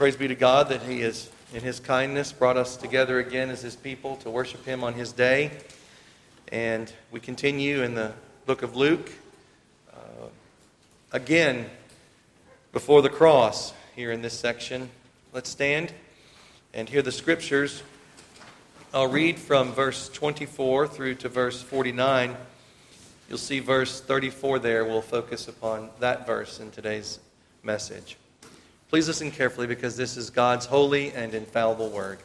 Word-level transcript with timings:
Praise 0.00 0.16
be 0.16 0.28
to 0.28 0.34
God 0.34 0.70
that 0.70 0.80
He 0.84 1.02
has, 1.02 1.28
in 1.52 1.60
His 1.60 1.78
kindness, 1.78 2.32
brought 2.32 2.56
us 2.56 2.74
together 2.74 3.18
again 3.18 3.50
as 3.50 3.60
His 3.60 3.76
people 3.76 4.16
to 4.16 4.30
worship 4.30 4.64
Him 4.64 4.82
on 4.82 4.94
His 4.94 5.12
day. 5.12 5.50
And 6.50 6.90
we 7.10 7.20
continue 7.20 7.82
in 7.82 7.94
the 7.94 8.14
book 8.46 8.62
of 8.62 8.74
Luke. 8.74 9.12
Uh, 9.92 10.28
again, 11.12 11.66
before 12.72 13.02
the 13.02 13.10
cross, 13.10 13.74
here 13.94 14.10
in 14.10 14.22
this 14.22 14.32
section. 14.32 14.88
Let's 15.34 15.50
stand 15.50 15.92
and 16.72 16.88
hear 16.88 17.02
the 17.02 17.12
scriptures. 17.12 17.82
I'll 18.94 19.06
read 19.06 19.38
from 19.38 19.74
verse 19.74 20.08
24 20.08 20.88
through 20.88 21.16
to 21.16 21.28
verse 21.28 21.60
49. 21.60 22.36
You'll 23.28 23.36
see 23.36 23.60
verse 23.60 24.00
34 24.00 24.60
there. 24.60 24.82
We'll 24.86 25.02
focus 25.02 25.46
upon 25.46 25.90
that 25.98 26.26
verse 26.26 26.58
in 26.58 26.70
today's 26.70 27.18
message. 27.62 28.16
Please 28.90 29.06
listen 29.06 29.30
carefully 29.30 29.68
because 29.68 29.96
this 29.96 30.16
is 30.16 30.30
God's 30.30 30.66
holy 30.66 31.12
and 31.12 31.32
infallible 31.32 31.90
word. 31.90 32.18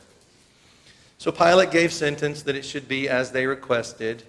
So 1.20 1.32
Pilate 1.32 1.70
gave 1.70 1.94
sentence 1.94 2.42
that 2.42 2.56
it 2.56 2.66
should 2.66 2.88
be 2.88 3.08
as 3.08 3.30
they 3.30 3.46
requested, 3.46 4.24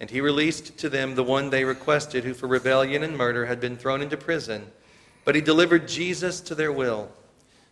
and 0.00 0.10
he 0.10 0.20
released 0.20 0.76
to 0.78 0.88
them 0.88 1.14
the 1.14 1.22
one 1.22 1.48
they 1.48 1.64
requested, 1.64 2.24
who 2.24 2.34
for 2.34 2.48
rebellion 2.48 3.04
and 3.04 3.16
murder 3.16 3.46
had 3.46 3.60
been 3.60 3.76
thrown 3.76 4.02
into 4.02 4.16
prison. 4.16 4.66
But 5.24 5.36
he 5.36 5.40
delivered 5.40 5.86
Jesus 5.86 6.40
to 6.40 6.56
their 6.56 6.72
will. 6.72 7.08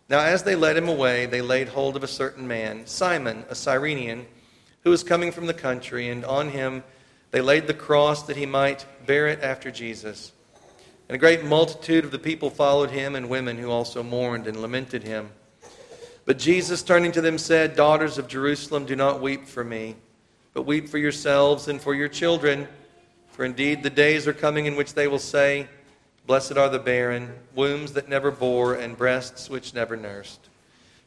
Now, 0.07 0.19
as 0.19 0.43
they 0.43 0.55
led 0.55 0.77
him 0.77 0.87
away, 0.87 1.25
they 1.25 1.41
laid 1.41 1.67
hold 1.67 1.97
of 1.97 2.03
a 2.03 2.07
certain 2.07 2.47
man, 2.47 2.87
Simon, 2.87 3.43
a 3.49 3.55
Cyrenian, 3.55 4.27
who 4.85 4.91
was 4.91 5.03
coming 5.03 5.33
from 5.33 5.47
the 5.47 5.53
country, 5.53 6.07
and 6.07 6.23
on 6.23 6.51
him 6.51 6.85
they 7.31 7.41
laid 7.41 7.67
the 7.67 7.73
cross 7.73 8.23
that 8.23 8.37
he 8.37 8.45
might 8.45 8.85
bear 9.05 9.27
it 9.27 9.41
after 9.41 9.71
Jesus. 9.71 10.31
And 11.07 11.15
a 11.15 11.19
great 11.19 11.43
multitude 11.43 12.03
of 12.03 12.11
the 12.11 12.19
people 12.19 12.49
followed 12.49 12.89
him, 12.89 13.15
and 13.15 13.29
women 13.29 13.57
who 13.57 13.69
also 13.69 14.01
mourned 14.01 14.47
and 14.47 14.61
lamented 14.61 15.03
him. 15.03 15.29
But 16.25 16.39
Jesus, 16.39 16.81
turning 16.81 17.11
to 17.11 17.21
them, 17.21 17.37
said, 17.37 17.75
Daughters 17.75 18.17
of 18.17 18.27
Jerusalem, 18.27 18.85
do 18.85 18.95
not 18.95 19.21
weep 19.21 19.45
for 19.45 19.63
me, 19.63 19.95
but 20.53 20.63
weep 20.63 20.89
for 20.89 20.97
yourselves 20.97 21.67
and 21.67 21.79
for 21.79 21.93
your 21.93 22.07
children. 22.07 22.67
For 23.29 23.45
indeed 23.45 23.83
the 23.83 23.91
days 23.91 24.27
are 24.27 24.33
coming 24.33 24.65
in 24.65 24.75
which 24.75 24.95
they 24.95 25.07
will 25.07 25.19
say, 25.19 25.67
Blessed 26.25 26.57
are 26.57 26.69
the 26.69 26.79
barren, 26.79 27.35
wombs 27.53 27.93
that 27.93 28.09
never 28.09 28.31
bore, 28.31 28.73
and 28.73 28.97
breasts 28.97 29.47
which 29.47 29.75
never 29.75 29.95
nursed. 29.95 30.39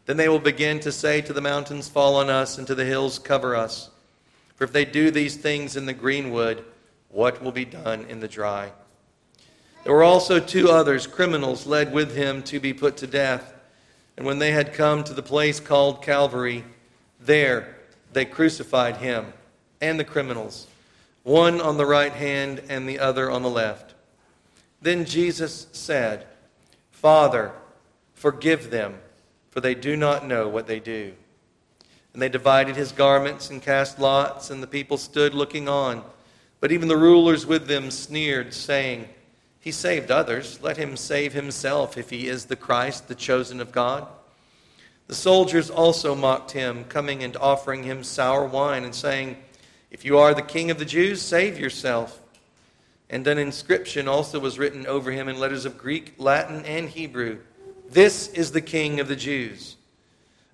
Then 0.06 0.16
they 0.16 0.28
will 0.28 0.38
begin 0.38 0.78
to 0.80 0.92
say 0.92 1.20
to 1.22 1.32
the 1.32 1.40
mountains, 1.40 1.88
Fall 1.88 2.14
on 2.14 2.30
us, 2.30 2.56
and 2.56 2.66
to 2.68 2.76
the 2.76 2.84
hills, 2.84 3.18
Cover 3.18 3.56
us. 3.56 3.90
For 4.54 4.62
if 4.62 4.72
they 4.72 4.84
do 4.84 5.10
these 5.10 5.36
things 5.36 5.76
in 5.76 5.86
the 5.86 5.92
greenwood, 5.92 6.64
what 7.08 7.42
will 7.42 7.52
be 7.52 7.64
done 7.64 8.06
in 8.08 8.20
the 8.20 8.28
dry? 8.28 8.70
There 9.84 9.92
were 9.92 10.02
also 10.02 10.40
two 10.40 10.70
others, 10.70 11.06
criminals, 11.06 11.66
led 11.66 11.92
with 11.92 12.14
him 12.14 12.42
to 12.44 12.60
be 12.60 12.74
put 12.74 12.96
to 12.98 13.06
death. 13.06 13.54
And 14.16 14.26
when 14.26 14.38
they 14.38 14.50
had 14.50 14.74
come 14.74 15.04
to 15.04 15.14
the 15.14 15.22
place 15.22 15.60
called 15.60 16.02
Calvary, 16.02 16.64
there 17.20 17.76
they 18.12 18.24
crucified 18.24 18.96
him 18.96 19.32
and 19.80 19.98
the 19.98 20.04
criminals, 20.04 20.66
one 21.22 21.60
on 21.60 21.76
the 21.76 21.86
right 21.86 22.12
hand 22.12 22.62
and 22.68 22.88
the 22.88 22.98
other 22.98 23.30
on 23.30 23.42
the 23.42 23.50
left. 23.50 23.94
Then 24.82 25.04
Jesus 25.04 25.68
said, 25.72 26.26
Father, 26.90 27.52
forgive 28.14 28.70
them, 28.70 28.98
for 29.50 29.60
they 29.60 29.74
do 29.74 29.96
not 29.96 30.26
know 30.26 30.48
what 30.48 30.66
they 30.66 30.80
do. 30.80 31.14
And 32.12 32.20
they 32.20 32.28
divided 32.28 32.74
his 32.74 32.90
garments 32.90 33.50
and 33.50 33.62
cast 33.62 33.98
lots, 34.00 34.50
and 34.50 34.62
the 34.62 34.66
people 34.66 34.98
stood 34.98 35.34
looking 35.34 35.68
on. 35.68 36.02
But 36.60 36.72
even 36.72 36.88
the 36.88 36.96
rulers 36.96 37.46
with 37.46 37.68
them 37.68 37.90
sneered, 37.90 38.52
saying, 38.52 39.08
He 39.68 39.72
saved 39.72 40.10
others. 40.10 40.62
Let 40.62 40.78
him 40.78 40.96
save 40.96 41.34
himself 41.34 41.98
if 41.98 42.08
he 42.08 42.26
is 42.26 42.46
the 42.46 42.56
Christ, 42.56 43.06
the 43.06 43.14
chosen 43.14 43.60
of 43.60 43.70
God. 43.70 44.08
The 45.08 45.14
soldiers 45.14 45.68
also 45.68 46.14
mocked 46.14 46.52
him, 46.52 46.84
coming 46.84 47.22
and 47.22 47.36
offering 47.36 47.82
him 47.82 48.02
sour 48.02 48.46
wine, 48.46 48.82
and 48.84 48.94
saying, 48.94 49.36
If 49.90 50.06
you 50.06 50.16
are 50.16 50.32
the 50.32 50.40
king 50.40 50.70
of 50.70 50.78
the 50.78 50.86
Jews, 50.86 51.20
save 51.20 51.60
yourself. 51.60 52.18
And 53.10 53.26
an 53.26 53.36
inscription 53.36 54.08
also 54.08 54.40
was 54.40 54.58
written 54.58 54.86
over 54.86 55.10
him 55.10 55.28
in 55.28 55.38
letters 55.38 55.66
of 55.66 55.76
Greek, 55.76 56.14
Latin, 56.16 56.64
and 56.64 56.88
Hebrew 56.88 57.40
This 57.90 58.28
is 58.28 58.52
the 58.52 58.62
King 58.62 59.00
of 59.00 59.08
the 59.08 59.16
Jews. 59.16 59.76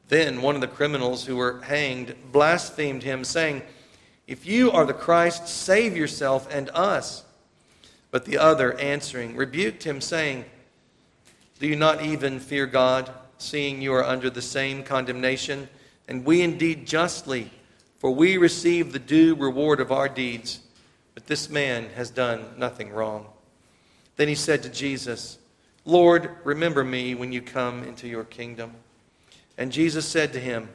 Then 0.08 0.42
one 0.42 0.56
of 0.56 0.60
the 0.60 0.66
criminals 0.66 1.24
who 1.24 1.36
were 1.36 1.60
hanged 1.60 2.16
blasphemed 2.32 3.04
him, 3.04 3.22
saying, 3.22 3.62
If 4.26 4.44
you 4.44 4.72
are 4.72 4.84
the 4.84 4.92
Christ, 4.92 5.46
save 5.46 5.96
yourself 5.96 6.52
and 6.52 6.68
us. 6.70 7.23
But 8.14 8.26
the 8.26 8.38
other, 8.38 8.78
answering, 8.78 9.34
rebuked 9.34 9.82
him, 9.82 10.00
saying, 10.00 10.44
Do 11.58 11.66
you 11.66 11.74
not 11.74 12.04
even 12.04 12.38
fear 12.38 12.64
God, 12.64 13.10
seeing 13.38 13.82
you 13.82 13.92
are 13.92 14.04
under 14.04 14.30
the 14.30 14.40
same 14.40 14.84
condemnation? 14.84 15.68
And 16.06 16.24
we 16.24 16.40
indeed 16.40 16.86
justly, 16.86 17.50
for 17.98 18.12
we 18.12 18.36
receive 18.36 18.92
the 18.92 19.00
due 19.00 19.34
reward 19.34 19.80
of 19.80 19.90
our 19.90 20.08
deeds. 20.08 20.60
But 21.16 21.26
this 21.26 21.50
man 21.50 21.88
has 21.96 22.08
done 22.08 22.44
nothing 22.56 22.92
wrong. 22.92 23.26
Then 24.14 24.28
he 24.28 24.36
said 24.36 24.62
to 24.62 24.68
Jesus, 24.68 25.38
Lord, 25.84 26.30
remember 26.44 26.84
me 26.84 27.16
when 27.16 27.32
you 27.32 27.42
come 27.42 27.82
into 27.82 28.06
your 28.06 28.22
kingdom. 28.22 28.74
And 29.58 29.72
Jesus 29.72 30.06
said 30.06 30.32
to 30.34 30.38
him, 30.38 30.68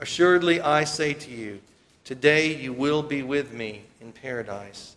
Assuredly 0.00 0.60
I 0.60 0.82
say 0.82 1.14
to 1.14 1.30
you, 1.30 1.60
today 2.04 2.52
you 2.52 2.72
will 2.72 3.04
be 3.04 3.22
with 3.22 3.52
me 3.52 3.82
in 4.00 4.10
paradise. 4.10 4.96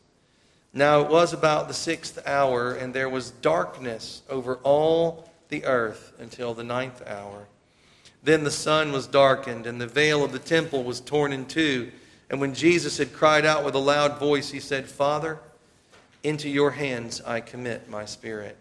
Now 0.73 1.01
it 1.01 1.09
was 1.09 1.33
about 1.33 1.67
the 1.67 1.73
sixth 1.73 2.19
hour, 2.27 2.73
and 2.73 2.93
there 2.93 3.09
was 3.09 3.29
darkness 3.29 4.23
over 4.27 4.55
all 4.63 5.29
the 5.49 5.65
earth 5.65 6.13
until 6.17 6.55
the 6.55 6.63
ninth 6.63 7.01
hour. 7.07 7.47
Then 8.23 8.43
the 8.43 8.51
sun 8.51 8.91
was 8.91 9.05
darkened, 9.05 9.67
and 9.67 9.79
the 9.79 9.87
veil 9.87 10.23
of 10.23 10.31
the 10.31 10.39
temple 10.39 10.83
was 10.83 10.99
torn 10.99 11.31
in 11.31 11.45
two. 11.45 11.91
And 12.29 12.41
when 12.41 12.55
Jesus 12.55 12.97
had 12.97 13.13
cried 13.13 13.45
out 13.45 13.63
with 13.63 13.75
a 13.75 13.79
loud 13.79 14.17
voice, 14.17 14.49
he 14.49 14.59
said, 14.59 14.87
Father, 14.87 15.39
into 16.23 16.49
your 16.49 16.71
hands 16.71 17.21
I 17.21 17.41
commit 17.41 17.89
my 17.89 18.05
spirit. 18.05 18.57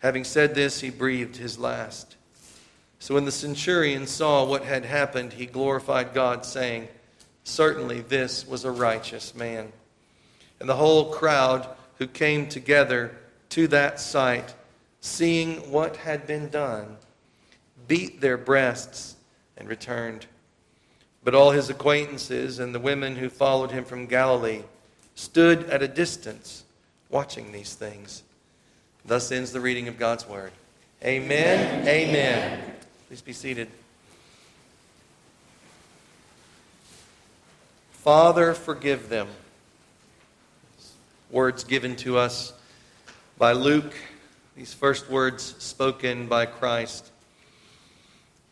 Having 0.00 0.24
said 0.24 0.54
this, 0.54 0.80
he 0.80 0.90
breathed 0.90 1.36
his 1.36 1.58
last. 1.58 2.16
So 2.98 3.14
when 3.14 3.24
the 3.24 3.32
centurion 3.32 4.06
saw 4.06 4.44
what 4.44 4.64
had 4.64 4.84
happened, 4.84 5.32
he 5.32 5.46
glorified 5.46 6.14
God, 6.14 6.44
saying, 6.44 6.88
Certainly 7.44 8.02
this 8.02 8.46
was 8.46 8.64
a 8.64 8.70
righteous 8.70 9.34
man. 9.34 9.72
And 10.60 10.68
the 10.68 10.76
whole 10.76 11.12
crowd 11.12 11.68
who 11.98 12.06
came 12.06 12.48
together 12.48 13.16
to 13.50 13.68
that 13.68 14.00
sight, 14.00 14.54
seeing 15.00 15.70
what 15.70 15.96
had 15.96 16.26
been 16.26 16.48
done, 16.48 16.96
beat 17.88 18.20
their 18.20 18.36
breasts 18.36 19.16
and 19.56 19.68
returned. 19.68 20.26
But 21.24 21.34
all 21.34 21.50
his 21.50 21.70
acquaintances 21.70 22.58
and 22.58 22.74
the 22.74 22.80
women 22.80 23.16
who 23.16 23.28
followed 23.28 23.70
him 23.70 23.84
from 23.84 24.06
Galilee 24.06 24.62
stood 25.14 25.68
at 25.70 25.82
a 25.82 25.88
distance 25.88 26.64
watching 27.10 27.52
these 27.52 27.74
things. 27.74 28.22
Thus 29.04 29.30
ends 29.32 29.52
the 29.52 29.60
reading 29.60 29.88
of 29.88 29.98
God's 29.98 30.28
word. 30.28 30.52
Amen. 31.02 31.82
Amen. 31.82 31.88
Amen. 31.88 32.62
Please 33.08 33.22
be 33.22 33.32
seated. 33.32 33.68
Father, 37.92 38.54
forgive 38.54 39.08
them. 39.08 39.28
Words 41.36 41.64
given 41.64 41.96
to 41.96 42.16
us 42.16 42.54
by 43.36 43.52
Luke, 43.52 43.92
these 44.56 44.72
first 44.72 45.10
words 45.10 45.54
spoken 45.58 46.28
by 46.28 46.46
Christ. 46.46 47.10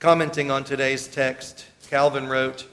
Commenting 0.01 0.51
on 0.51 0.65
today's 0.65 1.09
text, 1.09 1.65
Calvin 1.89 2.29
wrote, 2.29 2.67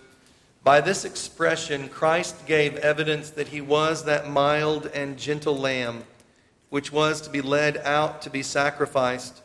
By 0.66 0.82
this 0.82 1.06
expression, 1.06 1.88
Christ 1.88 2.46
gave 2.46 2.76
evidence 2.76 3.30
that 3.30 3.48
he 3.48 3.62
was 3.62 4.04
that 4.04 4.30
mild 4.30 4.88
and 4.88 5.18
gentle 5.18 5.58
lamb 5.58 6.04
which 6.70 6.92
was 6.92 7.22
to 7.22 7.30
be 7.30 7.42
led 7.42 7.78
out 7.78 8.22
to 8.24 8.30
be 8.30 8.44
sacrificed, 8.44 9.42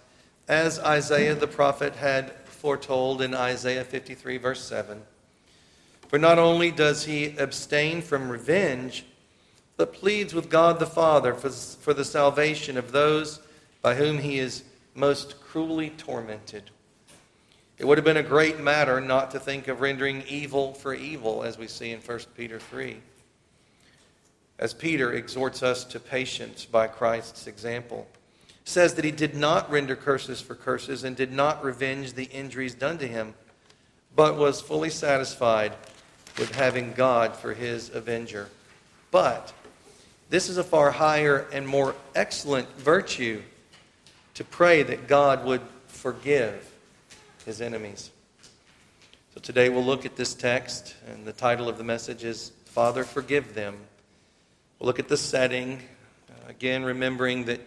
as 0.49 0.81
Isaiah 0.81 1.37
the 1.37 1.47
prophet 1.47 1.95
had 1.95 2.33
foretold 2.45 3.23
in 3.23 3.35
Isaiah 3.35 3.85
53, 3.85 4.39
verse 4.39 4.65
7. 4.65 5.01
For 6.09 6.19
not 6.19 6.41
only 6.41 6.73
does 6.73 7.05
he 7.05 7.37
abstain 7.39 8.03
from 8.03 8.29
revenge, 8.29 9.05
but 9.77 9.93
pleads 9.93 10.35
with 10.35 10.49
God 10.49 10.79
the 10.79 10.87
Father 10.87 11.35
for, 11.35 11.51
for 11.51 11.93
the 11.93 12.05
salvation 12.05 12.77
of 12.77 12.93
those 12.93 13.41
by 13.83 13.95
whom 13.95 14.19
he 14.19 14.39
is 14.39 14.65
most 14.95 15.41
cruelly 15.41 15.91
tormented. 15.91 16.71
It 17.79 17.85
would 17.85 17.99
have 17.99 18.05
been 18.05 18.17
a 18.17 18.23
great 18.23 18.59
matter 18.59 19.01
not 19.01 19.31
to 19.33 19.41
think 19.41 19.69
of 19.69 19.83
rendering 19.83 20.23
evil 20.27 20.73
for 20.73 20.95
evil, 20.95 21.43
as 21.43 21.59
we 21.59 21.69
see 21.69 21.91
in 21.91 22.01
1 22.01 22.19
Peter 22.35 22.59
3. 22.59 22.97
As 24.59 24.73
Peter 24.73 25.13
exhorts 25.13 25.63
us 25.63 25.85
to 25.85 26.01
patience 26.01 26.65
by 26.65 26.87
Christ's 26.87 27.47
example, 27.47 28.09
says 28.65 28.95
that 28.95 29.05
he 29.05 29.11
did 29.11 29.35
not 29.35 29.71
render 29.71 29.95
curses 29.95 30.41
for 30.41 30.55
curses 30.55 31.05
and 31.05 31.15
did 31.15 31.31
not 31.31 31.63
revenge 31.63 32.15
the 32.15 32.25
injuries 32.25 32.75
done 32.75 32.97
to 32.99 33.07
him, 33.07 33.35
but 34.15 34.37
was 34.37 34.63
fully 34.63 34.89
satisfied 34.89 35.75
with 36.39 36.55
having 36.55 36.93
God 36.95 37.37
for 37.37 37.53
his 37.53 37.91
avenger. 37.95 38.49
But 39.11 39.53
this 40.29 40.49
is 40.49 40.59
a 40.59 40.65
far 40.65 40.91
higher 40.91 41.47
and 41.53 41.67
more 41.67 41.95
excellent 42.15 42.69
virtue 42.79 43.43
to 44.35 44.45
pray 44.45 44.83
that 44.83 45.07
God 45.07 45.45
would 45.45 45.63
forgive 45.87 46.71
his 47.45 47.61
enemies. 47.61 48.11
So 49.35 49.41
today 49.41 49.69
we'll 49.69 49.85
look 49.85 50.05
at 50.05 50.17
this 50.17 50.35
text, 50.35 50.95
and 51.07 51.25
the 51.25 51.33
title 51.33 51.69
of 51.69 51.79
the 51.79 51.85
message 51.85 52.25
is 52.25 52.53
Father, 52.65 53.05
Forgive 53.05 53.55
Them. 53.55 53.77
We'll 54.79 54.87
look 54.87 54.99
at 54.99 55.09
the 55.09 55.17
setting, 55.17 55.81
uh, 56.29 56.49
again, 56.49 56.85
remembering 56.85 57.45
that 57.45 57.61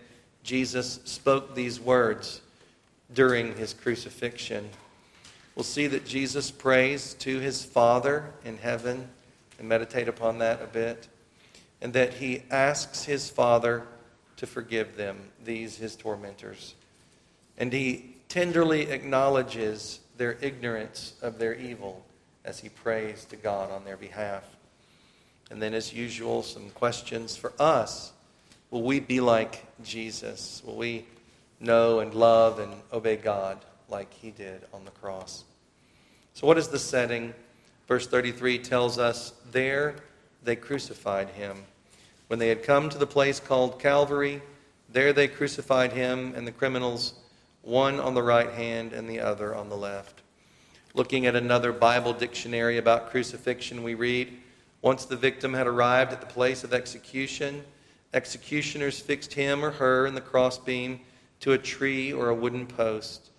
Jesus 0.43 0.99
spoke 1.05 1.55
these 1.55 1.79
words 1.79 2.41
during 3.13 3.55
his 3.55 3.73
crucifixion. 3.73 4.69
We'll 5.55 5.63
see 5.63 5.87
that 5.87 6.05
Jesus 6.05 6.51
prays 6.51 7.13
to 7.15 7.39
his 7.39 7.63
Father 7.63 8.31
in 8.45 8.57
heaven 8.57 9.07
and 9.57 9.67
meditate 9.67 10.07
upon 10.07 10.37
that 10.39 10.61
a 10.61 10.67
bit, 10.67 11.07
and 11.81 11.93
that 11.93 12.15
he 12.15 12.43
asks 12.51 13.03
his 13.03 13.29
Father 13.29 13.83
to 14.37 14.47
forgive 14.47 14.95
them, 14.95 15.17
these 15.43 15.77
his 15.77 15.95
tormentors. 15.95 16.75
And 17.57 17.73
he 17.73 18.15
tenderly 18.29 18.89
acknowledges 18.89 19.99
their 20.17 20.37
ignorance 20.41 21.13
of 21.21 21.39
their 21.39 21.53
evil 21.55 22.05
as 22.45 22.59
he 22.59 22.69
prays 22.69 23.25
to 23.25 23.35
God 23.35 23.71
on 23.71 23.83
their 23.83 23.97
behalf. 23.97 24.43
And 25.51 25.61
then, 25.61 25.73
as 25.73 25.93
usual, 25.93 26.43
some 26.43 26.69
questions 26.71 27.35
for 27.35 27.53
us. 27.59 28.11
Will 28.71 28.83
we 28.83 28.99
be 28.99 29.19
like 29.19 29.65
Jesus? 29.83 30.61
Will 30.65 30.75
we 30.75 31.05
know 31.59 31.99
and 31.99 32.13
love 32.13 32.59
and 32.59 32.71
obey 32.93 33.15
God 33.15 33.57
like 33.89 34.13
he 34.13 34.29
did 34.31 34.61
on 34.73 34.85
the 34.85 34.91
cross? 34.91 35.43
So, 36.33 36.45
what 36.45 36.57
is 36.57 36.67
the 36.67 36.79
setting? 36.79 37.33
Verse 37.87 38.05
33 38.07 38.59
tells 38.59 38.99
us 38.99 39.33
there 39.51 39.95
they 40.49 40.55
crucified 40.55 41.29
him. 41.29 41.63
When 42.25 42.39
they 42.39 42.49
had 42.49 42.63
come 42.63 42.89
to 42.89 42.97
the 42.97 43.05
place 43.05 43.39
called 43.39 43.79
Calvary, 43.79 44.41
there 44.91 45.13
they 45.13 45.27
crucified 45.27 45.93
him 45.93 46.33
and 46.35 46.47
the 46.47 46.51
criminals 46.51 47.13
one 47.61 47.99
on 47.99 48.15
the 48.15 48.23
right 48.23 48.49
hand 48.49 48.91
and 48.91 49.07
the 49.07 49.19
other 49.19 49.53
on 49.53 49.69
the 49.69 49.77
left. 49.77 50.23
Looking 50.95 51.27
at 51.27 51.35
another 51.35 51.71
Bible 51.71 52.13
dictionary 52.13 52.79
about 52.79 53.11
crucifixion, 53.11 53.83
we 53.83 53.93
read 53.93 54.39
Once 54.81 55.05
the 55.05 55.15
victim 55.15 55.53
had 55.53 55.67
arrived 55.67 56.13
at 56.13 56.19
the 56.19 56.25
place 56.25 56.63
of 56.63 56.73
execution, 56.73 57.63
executioners 58.15 58.99
fixed 58.99 59.35
him 59.35 59.63
or 59.63 59.69
her 59.69 60.07
in 60.07 60.15
the 60.15 60.19
crossbeam 60.19 60.99
to 61.41 61.51
a 61.51 61.59
tree 61.59 62.11
or 62.11 62.29
a 62.29 62.35
wooden 62.35 62.65
post. 62.65 63.29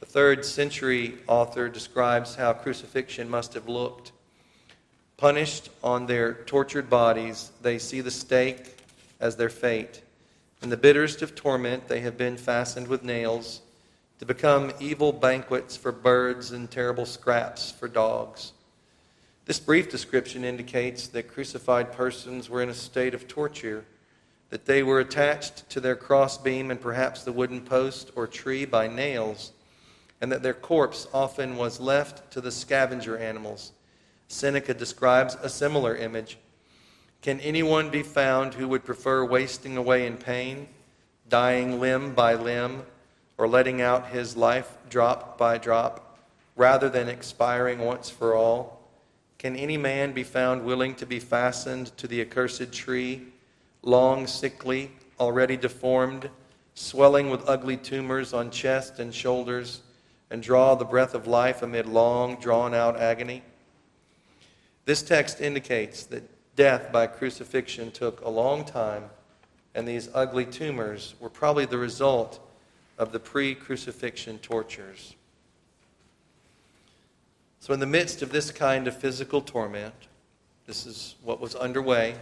The 0.00 0.06
third 0.06 0.46
century 0.46 1.18
author 1.26 1.68
describes 1.68 2.36
how 2.36 2.54
crucifixion 2.54 3.28
must 3.28 3.52
have 3.52 3.68
looked. 3.68 4.12
Punished 5.20 5.68
on 5.84 6.06
their 6.06 6.32
tortured 6.32 6.88
bodies, 6.88 7.52
they 7.60 7.78
see 7.78 8.00
the 8.00 8.10
stake 8.10 8.78
as 9.20 9.36
their 9.36 9.50
fate. 9.50 10.00
In 10.62 10.70
the 10.70 10.78
bitterest 10.78 11.20
of 11.20 11.34
torment, 11.34 11.88
they 11.88 12.00
have 12.00 12.16
been 12.16 12.38
fastened 12.38 12.88
with 12.88 13.04
nails 13.04 13.60
to 14.18 14.24
become 14.24 14.72
evil 14.80 15.12
banquets 15.12 15.76
for 15.76 15.92
birds 15.92 16.52
and 16.52 16.70
terrible 16.70 17.04
scraps 17.04 17.70
for 17.70 17.86
dogs. 17.86 18.54
This 19.44 19.60
brief 19.60 19.90
description 19.90 20.42
indicates 20.42 21.08
that 21.08 21.28
crucified 21.28 21.92
persons 21.92 22.48
were 22.48 22.62
in 22.62 22.70
a 22.70 22.74
state 22.74 23.12
of 23.12 23.28
torture, 23.28 23.84
that 24.48 24.64
they 24.64 24.82
were 24.82 25.00
attached 25.00 25.68
to 25.68 25.80
their 25.80 25.96
crossbeam 25.96 26.70
and 26.70 26.80
perhaps 26.80 27.24
the 27.24 27.32
wooden 27.32 27.60
post 27.60 28.10
or 28.16 28.26
tree 28.26 28.64
by 28.64 28.88
nails, 28.88 29.52
and 30.22 30.32
that 30.32 30.42
their 30.42 30.54
corpse 30.54 31.06
often 31.12 31.58
was 31.58 31.78
left 31.78 32.30
to 32.30 32.40
the 32.40 32.50
scavenger 32.50 33.18
animals. 33.18 33.72
Seneca 34.30 34.72
describes 34.72 35.36
a 35.42 35.48
similar 35.48 35.96
image. 35.96 36.38
Can 37.20 37.40
anyone 37.40 37.90
be 37.90 38.04
found 38.04 38.54
who 38.54 38.68
would 38.68 38.84
prefer 38.84 39.24
wasting 39.24 39.76
away 39.76 40.06
in 40.06 40.16
pain, 40.16 40.68
dying 41.28 41.80
limb 41.80 42.14
by 42.14 42.34
limb, 42.34 42.84
or 43.36 43.48
letting 43.48 43.82
out 43.82 44.10
his 44.10 44.36
life 44.36 44.78
drop 44.88 45.36
by 45.36 45.58
drop, 45.58 46.16
rather 46.54 46.88
than 46.88 47.08
expiring 47.08 47.80
once 47.80 48.08
for 48.08 48.36
all? 48.36 48.80
Can 49.36 49.56
any 49.56 49.76
man 49.76 50.12
be 50.12 50.22
found 50.22 50.64
willing 50.64 50.94
to 50.94 51.06
be 51.06 51.18
fastened 51.18 51.88
to 51.96 52.06
the 52.06 52.20
accursed 52.20 52.72
tree, 52.72 53.26
long, 53.82 54.28
sickly, 54.28 54.92
already 55.18 55.56
deformed, 55.56 56.30
swelling 56.74 57.30
with 57.30 57.48
ugly 57.48 57.76
tumors 57.76 58.32
on 58.32 58.52
chest 58.52 59.00
and 59.00 59.12
shoulders, 59.12 59.80
and 60.30 60.40
draw 60.40 60.76
the 60.76 60.84
breath 60.84 61.14
of 61.14 61.26
life 61.26 61.62
amid 61.62 61.86
long, 61.86 62.36
drawn 62.36 62.74
out 62.74 62.96
agony? 62.96 63.42
This 64.90 65.02
text 65.02 65.40
indicates 65.40 66.02
that 66.06 66.24
death 66.56 66.90
by 66.90 67.06
crucifixion 67.06 67.92
took 67.92 68.22
a 68.22 68.28
long 68.28 68.64
time, 68.64 69.04
and 69.72 69.86
these 69.86 70.08
ugly 70.12 70.44
tumors 70.44 71.14
were 71.20 71.28
probably 71.28 71.64
the 71.64 71.78
result 71.78 72.40
of 72.98 73.12
the 73.12 73.20
pre 73.20 73.54
crucifixion 73.54 74.40
tortures. 74.40 75.14
So, 77.60 77.72
in 77.72 77.78
the 77.78 77.86
midst 77.86 78.20
of 78.20 78.32
this 78.32 78.50
kind 78.50 78.88
of 78.88 78.96
physical 78.96 79.40
torment, 79.40 79.94
this 80.66 80.86
is 80.86 81.14
what 81.22 81.40
was 81.40 81.54
underway, 81.54 82.16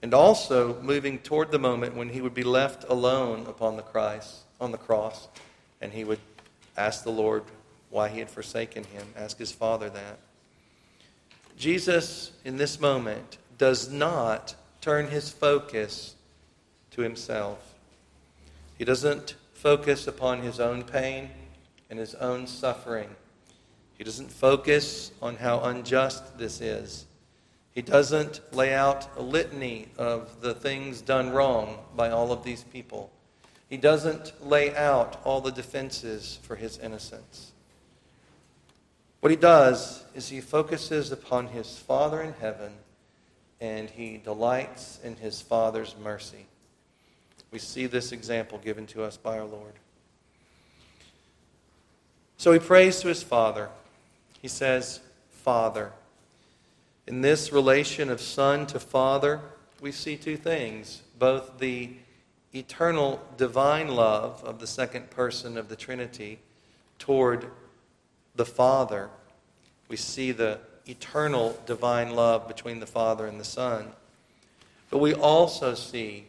and 0.00 0.14
also 0.14 0.80
moving 0.80 1.18
toward 1.18 1.50
the 1.50 1.58
moment 1.58 1.94
when 1.94 2.08
he 2.08 2.22
would 2.22 2.32
be 2.32 2.44
left 2.44 2.86
alone 2.88 3.40
upon 3.46 3.76
the 3.76 3.82
Christ, 3.82 4.36
on 4.58 4.72
the 4.72 4.78
cross, 4.78 5.28
and 5.82 5.92
he 5.92 6.02
would 6.02 6.20
ask 6.78 7.04
the 7.04 7.12
Lord 7.12 7.44
why 7.90 8.08
he 8.08 8.20
had 8.20 8.30
forsaken 8.30 8.84
him, 8.84 9.06
ask 9.18 9.36
his 9.36 9.52
Father 9.52 9.90
that. 9.90 10.18
Jesus, 11.56 12.32
in 12.44 12.56
this 12.56 12.80
moment, 12.80 13.38
does 13.58 13.90
not 13.90 14.54
turn 14.80 15.08
his 15.08 15.30
focus 15.30 16.14
to 16.90 17.02
himself. 17.02 17.74
He 18.76 18.84
doesn't 18.84 19.34
focus 19.52 20.06
upon 20.06 20.42
his 20.42 20.60
own 20.60 20.82
pain 20.82 21.30
and 21.88 21.98
his 21.98 22.14
own 22.16 22.46
suffering. 22.46 23.08
He 23.96 24.04
doesn't 24.04 24.30
focus 24.30 25.12
on 25.22 25.36
how 25.36 25.60
unjust 25.60 26.36
this 26.38 26.60
is. 26.60 27.06
He 27.72 27.82
doesn't 27.82 28.40
lay 28.52 28.74
out 28.74 29.08
a 29.16 29.22
litany 29.22 29.88
of 29.96 30.40
the 30.40 30.54
things 30.54 31.00
done 31.00 31.30
wrong 31.30 31.78
by 31.96 32.10
all 32.10 32.30
of 32.30 32.44
these 32.44 32.62
people. 32.64 33.10
He 33.68 33.76
doesn't 33.76 34.46
lay 34.46 34.76
out 34.76 35.20
all 35.24 35.40
the 35.40 35.50
defenses 35.50 36.38
for 36.42 36.56
his 36.56 36.78
innocence. 36.78 37.52
What 39.24 39.30
he 39.30 39.38
does 39.38 40.04
is 40.14 40.28
he 40.28 40.42
focuses 40.42 41.10
upon 41.10 41.46
his 41.46 41.78
Father 41.78 42.20
in 42.20 42.34
heaven 42.34 42.74
and 43.58 43.88
he 43.88 44.18
delights 44.18 45.00
in 45.02 45.16
his 45.16 45.40
Father's 45.40 45.96
mercy. 45.98 46.44
We 47.50 47.58
see 47.58 47.86
this 47.86 48.12
example 48.12 48.58
given 48.58 48.86
to 48.88 49.02
us 49.02 49.16
by 49.16 49.38
our 49.38 49.46
Lord. 49.46 49.72
So 52.36 52.52
he 52.52 52.58
prays 52.58 53.00
to 53.00 53.08
his 53.08 53.22
Father. 53.22 53.70
He 54.42 54.48
says, 54.48 55.00
Father. 55.30 55.92
In 57.06 57.22
this 57.22 57.50
relation 57.50 58.10
of 58.10 58.20
Son 58.20 58.66
to 58.66 58.78
Father, 58.78 59.40
we 59.80 59.90
see 59.90 60.18
two 60.18 60.36
things 60.36 61.00
both 61.18 61.60
the 61.60 61.92
eternal 62.52 63.26
divine 63.38 63.88
love 63.88 64.44
of 64.44 64.58
the 64.58 64.66
second 64.66 65.08
person 65.08 65.56
of 65.56 65.70
the 65.70 65.76
Trinity 65.76 66.40
toward 66.98 67.46
the 68.34 68.44
Father. 68.44 69.10
We 69.88 69.96
see 69.96 70.32
the 70.32 70.60
eternal 70.86 71.58
divine 71.66 72.14
love 72.14 72.48
between 72.48 72.80
the 72.80 72.86
Father 72.86 73.26
and 73.26 73.40
the 73.40 73.44
Son. 73.44 73.92
But 74.90 74.98
we 74.98 75.14
also 75.14 75.74
see 75.74 76.26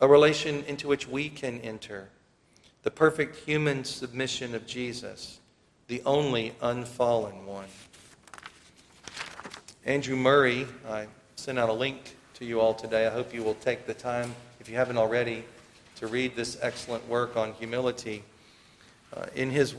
a 0.00 0.08
relation 0.08 0.64
into 0.64 0.88
which 0.88 1.08
we 1.08 1.28
can 1.28 1.60
enter 1.60 2.08
the 2.82 2.90
perfect 2.90 3.36
human 3.36 3.84
submission 3.84 4.54
of 4.54 4.66
Jesus, 4.66 5.38
the 5.88 6.02
only 6.06 6.54
unfallen 6.62 7.44
one. 7.44 7.66
Andrew 9.84 10.16
Murray, 10.16 10.66
I 10.88 11.06
sent 11.36 11.58
out 11.58 11.68
a 11.68 11.74
link 11.74 12.16
to 12.34 12.44
you 12.44 12.60
all 12.60 12.72
today. 12.72 13.06
I 13.06 13.10
hope 13.10 13.34
you 13.34 13.42
will 13.42 13.54
take 13.54 13.86
the 13.86 13.94
time, 13.94 14.34
if 14.60 14.68
you 14.68 14.76
haven't 14.76 14.96
already, 14.96 15.44
to 15.96 16.06
read 16.06 16.36
this 16.36 16.58
excellent 16.62 17.06
work 17.08 17.36
on 17.36 17.52
humility. 17.54 18.24
Uh, 19.14 19.26
in 19.34 19.50
his 19.50 19.74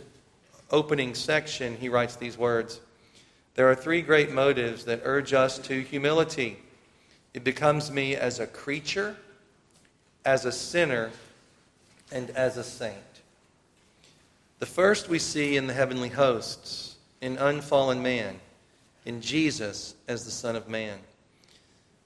opening 0.72 1.14
section, 1.14 1.78
he 1.78 1.90
writes 1.90 2.16
these 2.16 2.38
words 2.38 2.80
there 3.56 3.70
are 3.70 3.76
three 3.76 4.02
great 4.02 4.32
motives 4.32 4.86
that 4.86 5.02
urge 5.04 5.34
us 5.34 5.60
to 5.60 5.82
humility 5.82 6.58
it 7.34 7.44
becomes 7.44 7.90
me 7.92 8.16
as 8.16 8.40
a 8.40 8.48
creature, 8.48 9.16
as 10.26 10.46
a 10.46 10.52
sinner, 10.52 11.12
and 12.12 12.30
as 12.32 12.58
a 12.58 12.64
saint. 12.64 12.98
The 14.60 14.66
first 14.66 15.08
we 15.08 15.18
see 15.18 15.56
in 15.56 15.68
the 15.68 15.74
heavenly 15.74 16.10
hosts, 16.10 16.98
in 17.22 17.38
unfallen 17.38 18.04
man, 18.04 18.40
in 19.06 19.22
Jesus 19.22 19.96
as 20.08 20.26
the 20.26 20.32
Son 20.32 20.56
of 20.56 20.68
Man. 20.68 21.00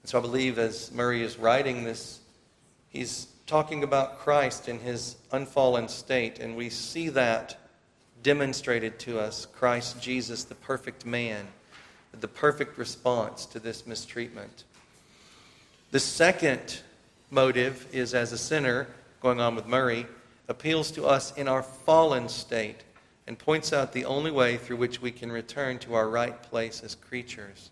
And 0.02 0.08
so 0.08 0.18
I 0.18 0.22
believe 0.22 0.58
as 0.58 0.92
Murray 0.92 1.22
is 1.22 1.38
writing 1.38 1.82
this, 1.82 2.20
he's 2.88 3.26
talking 3.46 3.82
about 3.82 4.20
Christ 4.20 4.68
in 4.68 4.78
his 4.78 5.16
unfallen 5.32 5.88
state, 5.88 6.38
and 6.38 6.56
we 6.56 6.70
see 6.70 7.08
that 7.10 7.58
demonstrated 8.22 8.98
to 9.00 9.18
us 9.18 9.46
Christ 9.46 10.00
Jesus, 10.00 10.44
the 10.44 10.54
perfect 10.54 11.06
man, 11.06 11.46
the 12.20 12.28
perfect 12.28 12.78
response 12.78 13.46
to 13.46 13.60
this 13.60 13.86
mistreatment. 13.86 14.64
The 15.90 16.00
second 16.00 16.80
motive 17.30 17.86
is 17.92 18.14
as 18.14 18.32
a 18.32 18.38
sinner, 18.38 18.88
going 19.20 19.40
on 19.40 19.54
with 19.54 19.66
Murray, 19.66 20.06
appeals 20.48 20.90
to 20.92 21.06
us 21.06 21.32
in 21.36 21.48
our 21.48 21.62
fallen 21.62 22.28
state 22.28 22.82
and 23.26 23.38
points 23.38 23.72
out 23.72 23.92
the 23.92 24.04
only 24.04 24.30
way 24.30 24.56
through 24.56 24.76
which 24.76 25.02
we 25.02 25.10
can 25.10 25.30
return 25.32 25.78
to 25.80 25.94
our 25.94 26.08
right 26.08 26.42
place 26.44 26.82
as 26.82 26.94
creatures. 26.94 27.70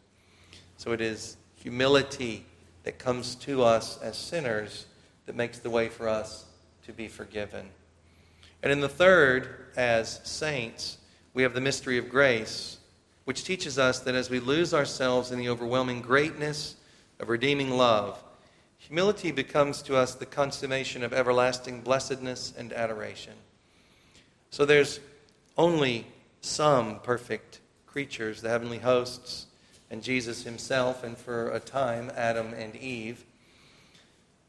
So 0.77 0.93
it 0.93 1.01
is 1.01 1.37
humility 1.57 2.45
that 2.83 2.99
comes 2.99 3.35
to 3.37 3.63
us 3.63 3.99
as 4.03 4.17
sinners 4.17 4.87
that 5.27 5.37
makes 5.37 5.59
the 5.59 5.71
way 5.71 5.89
for 5.89 6.09
us 6.09 6.45
to 6.87 6.93
be 6.93 7.09
forgiven. 7.09 7.69
And 8.65 8.73
in 8.73 8.81
the 8.81 8.89
third, 8.89 9.67
as 9.77 10.21
saints, 10.25 10.97
we 11.35 11.43
have 11.43 11.53
the 11.53 11.61
mystery 11.61 11.99
of 11.99 12.09
grace, 12.09 12.79
which 13.27 13.45
teaches 13.45 13.79
us 13.79 14.01
that 14.01 14.15
as 14.15 14.31
we 14.31 14.41
lose 14.41 14.73
ourselves 14.73 15.31
in 15.31 15.39
the 15.39 15.51
overwhelming 15.51 16.01
greatness 16.01 16.77
of 17.21 17.29
redeeming 17.29 17.69
love, 17.69 18.25
humility 18.79 19.33
becomes 19.33 19.83
to 19.83 19.97
us 19.97 20.15
the 20.15 20.25
consummation 20.25 21.05
of 21.05 21.13
everlasting 21.13 21.83
blessedness 21.83 22.55
and 22.57 22.73
adoration. 22.73 23.35
So 24.49 24.65
there's 24.65 24.99
only 25.59 26.07
some 26.41 27.01
perfect 27.01 27.61
creatures, 27.87 28.41
the 28.41 28.49
heavenly 28.49 28.79
hosts, 28.79 29.45
and 29.91 30.03
Jesus 30.03 30.45
himself, 30.45 31.05
and 31.05 31.19
for 31.19 31.51
a 31.51 31.61
time, 31.61 32.11
Adam 32.17 32.55
and 32.55 32.75
Eve. 32.77 33.27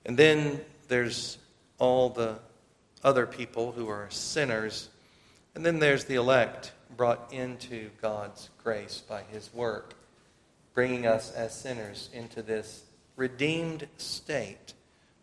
And 0.05 0.15
then 0.15 0.61
there's 0.87 1.37
all 1.79 2.09
the 2.09 2.39
other 3.05 3.27
people 3.27 3.71
who 3.71 3.87
are 3.87 4.07
sinners. 4.09 4.89
And 5.53 5.63
then 5.63 5.79
there's 5.79 6.05
the 6.05 6.15
elect 6.15 6.73
brought 6.97 7.31
into 7.31 7.91
God's 8.01 8.49
grace 8.63 9.03
by 9.07 9.21
his 9.31 9.53
work, 9.53 9.93
bringing 10.73 11.05
us 11.05 11.31
as 11.31 11.53
sinners 11.53 12.09
into 12.13 12.41
this 12.41 12.83
redeemed 13.15 13.87
state 13.97 14.73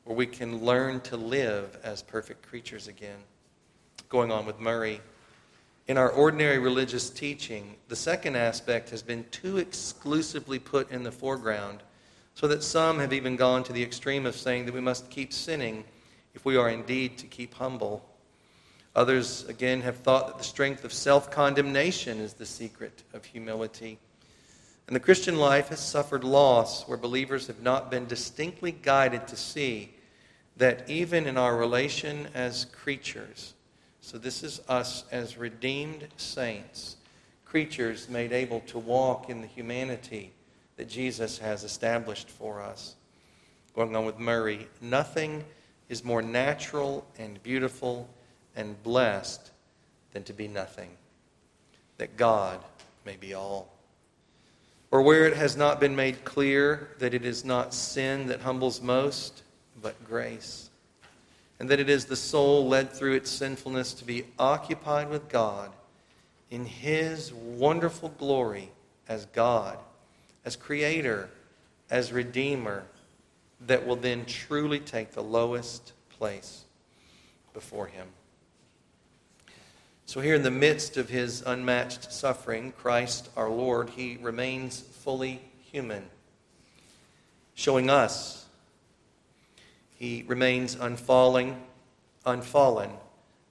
where 0.04 0.16
we 0.16 0.26
can 0.26 0.64
learn 0.64 1.00
to 1.00 1.16
live 1.16 1.76
as 1.82 2.02
perfect 2.02 2.46
creatures 2.48 2.86
again. 2.86 3.18
Going 4.08 4.30
on 4.30 4.46
with 4.46 4.60
Murray. 4.60 5.00
In 5.88 5.98
our 5.98 6.10
ordinary 6.10 6.58
religious 6.58 7.10
teaching, 7.10 7.74
the 7.88 7.96
second 7.96 8.36
aspect 8.36 8.90
has 8.90 9.02
been 9.02 9.24
too 9.32 9.58
exclusively 9.58 10.60
put 10.60 10.88
in 10.92 11.02
the 11.02 11.10
foreground 11.10 11.82
so 12.34 12.46
that 12.46 12.62
some 12.62 13.00
have 13.00 13.12
even 13.12 13.34
gone 13.34 13.64
to 13.64 13.72
the 13.72 13.82
extreme 13.82 14.24
of 14.24 14.36
saying 14.36 14.66
that 14.66 14.74
we 14.74 14.80
must 14.80 15.10
keep 15.10 15.32
sinning 15.32 15.82
if 16.34 16.44
we 16.44 16.56
are 16.56 16.68
indeed 16.68 17.18
to 17.18 17.26
keep 17.26 17.54
humble. 17.54 18.04
Others, 18.94 19.46
again, 19.48 19.80
have 19.82 19.96
thought 19.98 20.26
that 20.26 20.38
the 20.38 20.44
strength 20.44 20.84
of 20.84 20.92
self 20.92 21.30
condemnation 21.30 22.20
is 22.20 22.34
the 22.34 22.46
secret 22.46 23.02
of 23.14 23.24
humility. 23.24 23.98
And 24.86 24.96
the 24.96 25.00
Christian 25.00 25.36
life 25.36 25.68
has 25.68 25.80
suffered 25.80 26.24
loss 26.24 26.86
where 26.88 26.98
believers 26.98 27.46
have 27.46 27.62
not 27.62 27.90
been 27.90 28.06
distinctly 28.06 28.72
guided 28.72 29.26
to 29.28 29.36
see 29.36 29.94
that 30.56 30.88
even 30.88 31.26
in 31.26 31.38
our 31.38 31.56
relation 31.56 32.28
as 32.34 32.66
creatures, 32.66 33.54
so 34.00 34.18
this 34.18 34.42
is 34.42 34.60
us 34.68 35.04
as 35.10 35.38
redeemed 35.38 36.08
saints, 36.16 36.96
creatures 37.44 38.08
made 38.08 38.32
able 38.32 38.60
to 38.60 38.78
walk 38.78 39.30
in 39.30 39.40
the 39.40 39.46
humanity 39.46 40.32
that 40.76 40.88
Jesus 40.88 41.38
has 41.38 41.64
established 41.64 42.28
for 42.28 42.60
us. 42.60 42.96
Going 43.74 43.96
on 43.96 44.04
with 44.04 44.18
Murray, 44.18 44.68
nothing 44.80 45.44
is 45.92 46.04
more 46.04 46.22
natural 46.22 47.06
and 47.18 47.42
beautiful 47.42 48.08
and 48.56 48.82
blessed 48.82 49.50
than 50.12 50.24
to 50.24 50.32
be 50.32 50.48
nothing, 50.48 50.90
that 51.98 52.16
God 52.16 52.60
may 53.04 53.16
be 53.16 53.34
all. 53.34 53.68
Or 54.90 55.02
where 55.02 55.26
it 55.26 55.36
has 55.36 55.56
not 55.56 55.80
been 55.80 55.94
made 55.94 56.24
clear 56.24 56.88
that 56.98 57.14
it 57.14 57.24
is 57.24 57.44
not 57.44 57.72
sin 57.72 58.26
that 58.26 58.40
humbles 58.40 58.80
most, 58.82 59.42
but 59.80 60.04
grace. 60.04 60.70
And 61.60 61.68
that 61.70 61.80
it 61.80 61.88
is 61.88 62.06
the 62.06 62.16
soul 62.16 62.66
led 62.66 62.90
through 62.90 63.14
its 63.14 63.30
sinfulness 63.30 63.94
to 63.94 64.04
be 64.04 64.24
occupied 64.38 65.08
with 65.08 65.28
God 65.28 65.70
in 66.50 66.64
His 66.64 67.32
wonderful 67.32 68.10
glory 68.18 68.70
as 69.08 69.26
God 69.26 69.78
as 70.44 70.56
creator, 70.56 71.28
as 71.90 72.12
redeemer, 72.12 72.84
that 73.66 73.86
will 73.86 73.96
then 73.96 74.24
truly 74.24 74.80
take 74.80 75.12
the 75.12 75.22
lowest 75.22 75.92
place 76.10 76.64
before 77.52 77.86
him. 77.86 78.08
So, 80.06 80.20
here 80.20 80.34
in 80.34 80.42
the 80.42 80.50
midst 80.50 80.96
of 80.96 81.08
his 81.08 81.42
unmatched 81.46 82.12
suffering, 82.12 82.72
Christ 82.72 83.30
our 83.36 83.48
Lord, 83.48 83.90
he 83.90 84.18
remains 84.20 84.80
fully 84.80 85.40
human, 85.70 86.04
showing 87.54 87.88
us 87.88 88.46
he 89.94 90.24
remains 90.26 90.74
unfalling, 90.74 91.62
unfallen, 92.26 92.90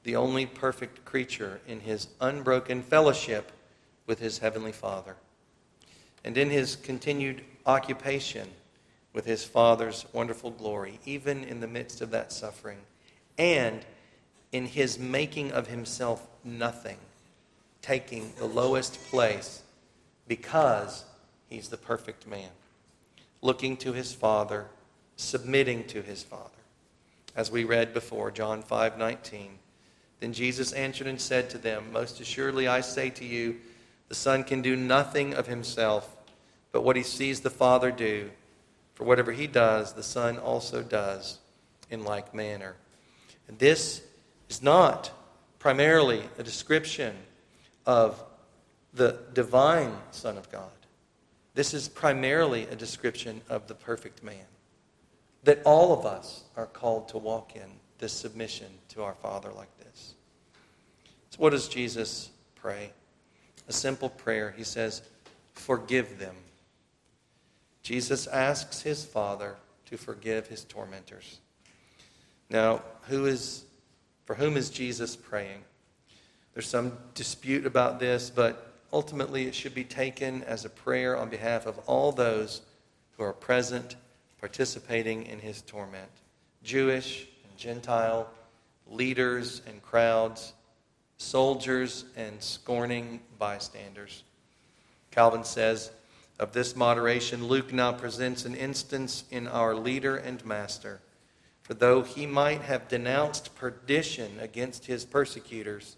the 0.03 0.15
only 0.15 0.45
perfect 0.45 1.05
creature 1.05 1.61
in 1.67 1.79
his 1.79 2.07
unbroken 2.19 2.83
fellowship 2.83 3.51
with 4.05 4.19
his 4.19 4.39
heavenly 4.39 4.71
Father 4.71 5.15
and 6.23 6.37
in 6.37 6.49
his 6.49 6.75
continued 6.75 7.43
occupation 7.65 8.47
with 9.13 9.25
his 9.25 9.43
Father's 9.43 10.05
wonderful 10.13 10.51
glory, 10.51 10.99
even 11.05 11.43
in 11.43 11.59
the 11.59 11.67
midst 11.67 12.01
of 12.01 12.11
that 12.11 12.31
suffering, 12.31 12.79
and 13.37 13.85
in 14.51 14.65
his 14.65 14.97
making 14.97 15.51
of 15.51 15.67
himself 15.67 16.27
nothing, 16.43 16.97
taking 17.81 18.33
the 18.37 18.45
lowest 18.45 19.01
place 19.09 19.61
because 20.27 21.05
he's 21.49 21.69
the 21.69 21.77
perfect 21.77 22.27
man, 22.27 22.49
looking 23.41 23.75
to 23.77 23.93
his 23.93 24.13
Father, 24.13 24.67
submitting 25.15 25.85
to 25.85 26.01
his 26.01 26.23
Father. 26.23 26.49
As 27.35 27.51
we 27.51 27.63
read 27.63 27.93
before, 27.93 28.31
John 28.31 28.61
5 28.61 28.97
19. 28.97 29.57
Then 30.19 30.33
Jesus 30.33 30.71
answered 30.73 31.07
and 31.07 31.19
said 31.19 31.49
to 31.49 31.57
them, 31.57 31.91
Most 31.91 32.19
assuredly 32.19 32.67
I 32.67 32.81
say 32.81 33.09
to 33.11 33.25
you, 33.25 33.57
the 34.07 34.15
Son 34.15 34.43
can 34.43 34.61
do 34.61 34.75
nothing 34.75 35.33
of 35.33 35.47
himself, 35.47 36.15
but 36.71 36.83
what 36.83 36.95
he 36.95 37.03
sees 37.03 37.39
the 37.39 37.49
Father 37.49 37.91
do. 37.91 38.29
For 38.93 39.03
whatever 39.03 39.31
he 39.31 39.47
does, 39.47 39.93
the 39.93 40.03
Son 40.03 40.37
also 40.37 40.83
does 40.83 41.39
in 41.89 42.03
like 42.03 42.33
manner. 42.33 42.75
And 43.47 43.57
this 43.57 44.01
is 44.49 44.61
not 44.61 45.11
primarily 45.59 46.23
a 46.37 46.43
description 46.43 47.15
of 47.85 48.23
the 48.93 49.19
divine 49.33 49.93
Son 50.11 50.37
of 50.37 50.51
God. 50.51 50.69
This 51.53 51.73
is 51.73 51.89
primarily 51.89 52.65
a 52.67 52.75
description 52.75 53.41
of 53.49 53.67
the 53.67 53.75
perfect 53.75 54.23
man. 54.23 54.45
That 55.43 55.61
all 55.65 55.97
of 55.97 56.05
us 56.05 56.43
are 56.55 56.67
called 56.67 57.09
to 57.09 57.17
walk 57.17 57.55
in 57.55 57.69
this 57.97 58.13
submission 58.13 58.67
to 58.89 59.03
our 59.03 59.15
Father 59.15 59.51
like 59.51 59.75
this. 59.79 60.13
So, 61.31 61.37
what 61.37 61.49
does 61.51 61.67
Jesus 61.67 62.29
pray? 62.55 62.91
a 63.71 63.73
simple 63.73 64.09
prayer. 64.09 64.53
He 64.57 64.63
says, 64.63 65.01
Forgive 65.53 66.19
them. 66.19 66.35
Jesus 67.83 68.27
asks 68.27 68.81
his 68.81 69.03
Father 69.03 69.55
to 69.85 69.97
forgive 69.97 70.47
his 70.47 70.63
tormentors. 70.63 71.39
Now, 72.49 72.81
who 73.03 73.25
is, 73.25 73.65
for 74.25 74.35
whom 74.35 74.57
is 74.57 74.69
Jesus 74.69 75.15
praying? 75.15 75.63
There's 76.53 76.67
some 76.67 76.97
dispute 77.15 77.65
about 77.65 77.99
this, 77.99 78.29
but 78.29 78.73
ultimately 78.91 79.47
it 79.47 79.55
should 79.55 79.73
be 79.73 79.83
taken 79.83 80.43
as 80.43 80.65
a 80.65 80.69
prayer 80.69 81.17
on 81.17 81.29
behalf 81.29 81.65
of 81.65 81.79
all 81.87 82.11
those 82.11 82.61
who 83.17 83.23
are 83.23 83.33
present, 83.33 83.95
participating 84.39 85.25
in 85.25 85.39
his 85.39 85.61
torment 85.61 86.09
Jewish 86.63 87.27
and 87.47 87.57
Gentile, 87.57 88.29
leaders 88.87 89.61
and 89.65 89.81
crowds 89.81 90.53
soldiers 91.21 92.05
and 92.17 92.41
scorning 92.41 93.19
bystanders. 93.37 94.23
Calvin 95.11 95.43
says, 95.43 95.91
of 96.41 96.51
this 96.51 96.75
moderation, 96.75 97.47
Luke 97.47 97.71
now 97.71 97.93
presents 97.93 98.43
an 98.43 98.55
instance 98.55 99.23
in 99.31 99.47
our 99.47 99.73
leader 99.73 100.17
and 100.17 100.43
master. 100.45 100.99
For 101.61 101.73
though 101.73 102.01
he 102.01 102.25
might 102.25 102.61
have 102.63 102.89
denounced 102.89 103.55
perdition 103.55 104.39
against 104.41 104.87
his 104.87 105.05
persecutors, 105.05 105.95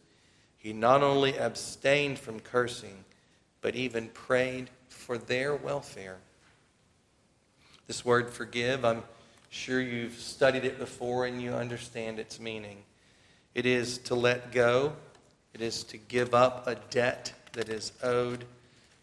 he 0.57 0.73
not 0.73 1.01
only 1.01 1.35
abstained 1.37 2.19
from 2.19 2.39
cursing, 2.39 3.05
but 3.61 3.75
even 3.75 4.09
prayed 4.09 4.69
for 4.89 5.17
their 5.17 5.55
welfare. 5.55 6.17
This 7.87 8.05
word 8.05 8.29
forgive, 8.29 8.85
I'm 8.85 9.03
sure 9.49 9.81
you've 9.81 10.19
studied 10.19 10.65
it 10.65 10.77
before 10.77 11.25
and 11.25 11.41
you 11.41 11.53
understand 11.53 12.19
its 12.19 12.39
meaning. 12.39 12.83
It 13.55 13.65
is 13.65 13.97
to 13.99 14.15
let 14.15 14.51
go 14.51 14.93
it 15.53 15.61
is 15.61 15.83
to 15.85 15.97
give 15.97 16.33
up 16.33 16.65
a 16.67 16.75
debt 16.75 17.31
that 17.53 17.69
is 17.69 17.91
owed. 18.01 18.45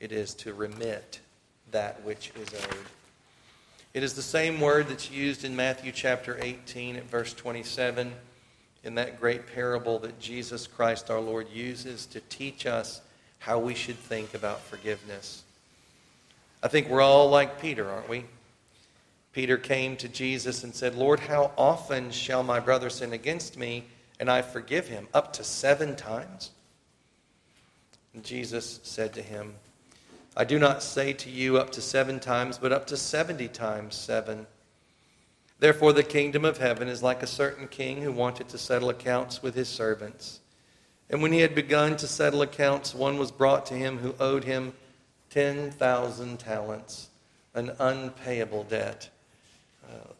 It 0.00 0.10
is 0.10 0.34
to 0.36 0.52
remit 0.52 1.20
that 1.72 2.02
which 2.04 2.32
is 2.36 2.48
owed. 2.54 2.86
It 3.92 4.02
is 4.02 4.14
the 4.14 4.22
same 4.22 4.60
word 4.60 4.88
that's 4.88 5.10
used 5.10 5.44
in 5.44 5.56
Matthew 5.56 5.92
chapter 5.92 6.38
18 6.40 6.96
at 6.96 7.04
verse 7.04 7.34
27 7.34 8.12
in 8.84 8.94
that 8.94 9.20
great 9.20 9.46
parable 9.52 9.98
that 10.00 10.20
Jesus 10.20 10.66
Christ 10.66 11.10
our 11.10 11.20
Lord 11.20 11.48
uses 11.52 12.06
to 12.06 12.20
teach 12.20 12.66
us 12.66 13.00
how 13.38 13.58
we 13.58 13.74
should 13.74 13.98
think 13.98 14.34
about 14.34 14.60
forgiveness. 14.60 15.42
I 16.62 16.68
think 16.68 16.88
we're 16.88 17.00
all 17.00 17.28
like 17.28 17.60
Peter, 17.60 17.88
aren't 17.88 18.08
we? 18.08 18.24
Peter 19.32 19.56
came 19.56 19.96
to 19.96 20.08
Jesus 20.08 20.64
and 20.64 20.74
said, 20.74 20.94
Lord, 20.94 21.20
how 21.20 21.52
often 21.56 22.10
shall 22.10 22.42
my 22.42 22.60
brother 22.60 22.90
sin 22.90 23.12
against 23.12 23.56
me? 23.56 23.84
and 24.20 24.30
I 24.30 24.42
forgive 24.42 24.86
him 24.86 25.08
up 25.14 25.32
to 25.32 25.44
seven 25.44 25.96
times? 25.96 26.50
And 28.14 28.22
Jesus 28.22 28.78
said 28.82 29.14
to 29.14 29.22
him, 29.22 29.54
I 30.40 30.44
do 30.44 30.58
not 30.58 30.82
say 30.82 31.12
to 31.12 31.28
you 31.28 31.58
up 31.58 31.68
to 31.72 31.82
seven 31.82 32.18
times, 32.18 32.56
but 32.56 32.72
up 32.72 32.86
to 32.86 32.96
seventy 32.96 33.46
times 33.46 33.94
seven. 33.94 34.46
Therefore, 35.58 35.92
the 35.92 36.02
kingdom 36.02 36.46
of 36.46 36.56
heaven 36.56 36.88
is 36.88 37.02
like 37.02 37.22
a 37.22 37.26
certain 37.26 37.68
king 37.68 38.00
who 38.00 38.10
wanted 38.10 38.48
to 38.48 38.56
settle 38.56 38.88
accounts 38.88 39.42
with 39.42 39.54
his 39.54 39.68
servants. 39.68 40.40
And 41.10 41.20
when 41.20 41.32
he 41.32 41.40
had 41.40 41.54
begun 41.54 41.98
to 41.98 42.06
settle 42.06 42.40
accounts, 42.40 42.94
one 42.94 43.18
was 43.18 43.30
brought 43.30 43.66
to 43.66 43.74
him 43.74 43.98
who 43.98 44.14
owed 44.18 44.44
him 44.44 44.72
10,000 45.28 46.38
talents, 46.38 47.10
an 47.52 47.72
unpayable 47.78 48.64
debt. 48.64 49.10
Uh, 49.92 50.14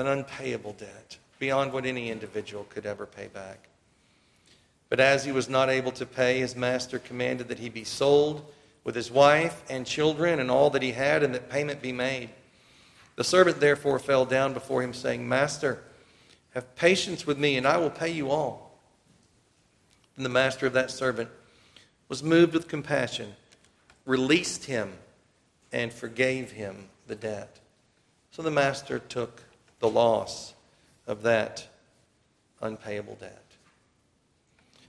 an 0.00 0.08
unpayable 0.08 0.72
debt, 0.72 1.16
beyond 1.38 1.72
what 1.72 1.86
any 1.86 2.10
individual 2.10 2.66
could 2.70 2.86
ever 2.86 3.06
pay 3.06 3.28
back. 3.28 3.68
But 4.88 4.98
as 4.98 5.24
he 5.24 5.30
was 5.30 5.48
not 5.48 5.70
able 5.70 5.92
to 5.92 6.06
pay, 6.06 6.40
his 6.40 6.56
master 6.56 6.98
commanded 6.98 7.46
that 7.46 7.60
he 7.60 7.68
be 7.68 7.84
sold 7.84 8.44
with 8.84 8.94
his 8.94 9.10
wife 9.10 9.62
and 9.68 9.86
children 9.86 10.38
and 10.38 10.50
all 10.50 10.70
that 10.70 10.82
he 10.82 10.92
had, 10.92 11.22
and 11.22 11.34
that 11.34 11.50
payment 11.50 11.82
be 11.82 11.92
made. 11.92 12.30
The 13.16 13.24
servant 13.24 13.60
therefore 13.60 13.98
fell 13.98 14.24
down 14.24 14.52
before 14.52 14.82
him, 14.82 14.92
saying, 14.92 15.28
Master, 15.28 15.82
have 16.54 16.76
patience 16.76 17.26
with 17.26 17.38
me, 17.38 17.56
and 17.56 17.66
I 17.66 17.78
will 17.78 17.90
pay 17.90 18.10
you 18.10 18.30
all. 18.30 18.78
And 20.16 20.24
the 20.24 20.30
master 20.30 20.66
of 20.66 20.74
that 20.74 20.90
servant 20.90 21.30
was 22.08 22.22
moved 22.22 22.52
with 22.52 22.68
compassion, 22.68 23.34
released 24.04 24.66
him, 24.66 24.92
and 25.72 25.92
forgave 25.92 26.52
him 26.52 26.88
the 27.06 27.16
debt. 27.16 27.58
So 28.30 28.42
the 28.42 28.50
master 28.50 28.98
took 28.98 29.42
the 29.80 29.88
loss 29.88 30.54
of 31.06 31.22
that 31.22 31.66
unpayable 32.60 33.16
debt. 33.20 33.42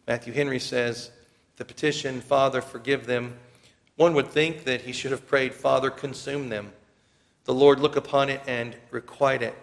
Matthew 0.07 0.33
Henry 0.33 0.59
says, 0.59 1.11
the 1.57 1.65
petition, 1.65 2.21
Father, 2.21 2.61
forgive 2.61 3.07
them. 3.07 3.37
One 3.95 4.13
would 4.13 4.27
think 4.27 4.65
that 4.65 4.81
he 4.81 4.91
should 4.91 5.11
have 5.11 5.27
prayed, 5.27 5.53
Father, 5.53 5.89
consume 5.89 6.49
them. 6.49 6.73
The 7.45 7.53
Lord 7.53 7.79
look 7.79 7.95
upon 7.95 8.29
it 8.29 8.41
and 8.45 8.75
requite 8.91 9.41
it. 9.41 9.55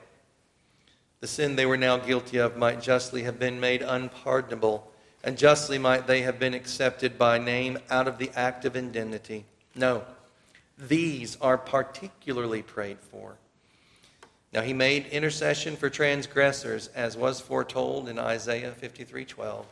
The 1.20 1.26
sin 1.26 1.56
they 1.56 1.66
were 1.66 1.76
now 1.76 1.98
guilty 1.98 2.38
of 2.38 2.56
might 2.56 2.80
justly 2.80 3.24
have 3.24 3.38
been 3.38 3.60
made 3.60 3.82
unpardonable, 3.82 4.90
and 5.22 5.38
justly 5.38 5.78
might 5.78 6.06
they 6.06 6.22
have 6.22 6.38
been 6.38 6.54
accepted 6.54 7.18
by 7.18 7.38
name 7.38 7.78
out 7.90 8.08
of 8.08 8.18
the 8.18 8.30
act 8.34 8.64
of 8.64 8.74
indemnity. 8.74 9.44
No, 9.74 10.04
these 10.78 11.36
are 11.40 11.58
particularly 11.58 12.62
prayed 12.62 12.98
for. 12.98 13.36
Now 14.52 14.62
he 14.62 14.72
made 14.72 15.06
intercession 15.06 15.76
for 15.76 15.90
transgressors, 15.90 16.88
as 16.88 17.16
was 17.16 17.40
foretold 17.40 18.08
in 18.08 18.18
Isaiah 18.18 18.72
53:12. 18.72 19.64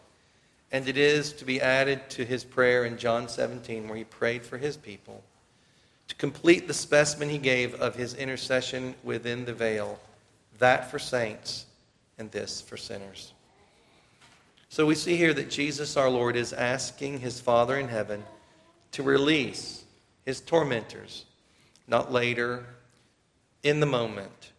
And 0.73 0.89
it 0.89 0.97
is 0.97 1.33
to 1.35 1.45
be 1.45 1.61
added 1.61 2.09
to 2.11 2.25
his 2.25 2.45
prayer 2.45 2.85
in 2.85 2.97
John 2.97 3.29
17, 3.29 3.89
where 3.89 3.97
he 3.97 4.05
prayed 4.05 4.45
for 4.45 4.57
his 4.57 4.77
people, 4.77 5.23
to 6.09 6.15
complete 6.15 6.67
the 6.67 6.75
specimen 6.75 7.29
he 7.29 7.39
gave 7.39 7.75
of 7.75 7.95
his 7.95 8.15
intercession 8.15 8.95
within 9.03 9.45
the 9.45 9.53
veil, 9.53 9.99
that 10.59 10.91
for 10.91 10.99
saints 10.99 11.67
and 12.19 12.31
this 12.31 12.61
for 12.61 12.77
sinners. 12.77 13.33
So 14.69 14.87
we 14.87 14.95
see 14.95 15.17
here 15.17 15.35
that 15.35 15.51
Jesus 15.51 15.97
our 15.97 16.09
Lord 16.09 16.37
is 16.37 16.53
asking 16.53 17.19
his 17.19 17.41
Father 17.41 17.77
in 17.77 17.89
heaven 17.89 18.23
to 18.93 19.03
release 19.03 19.85
his 20.25 20.41
tormentors, 20.41 21.25
not 21.89 22.13
later, 22.13 22.65
in 23.65 23.81
the 23.81 23.87
moment, 23.87 24.53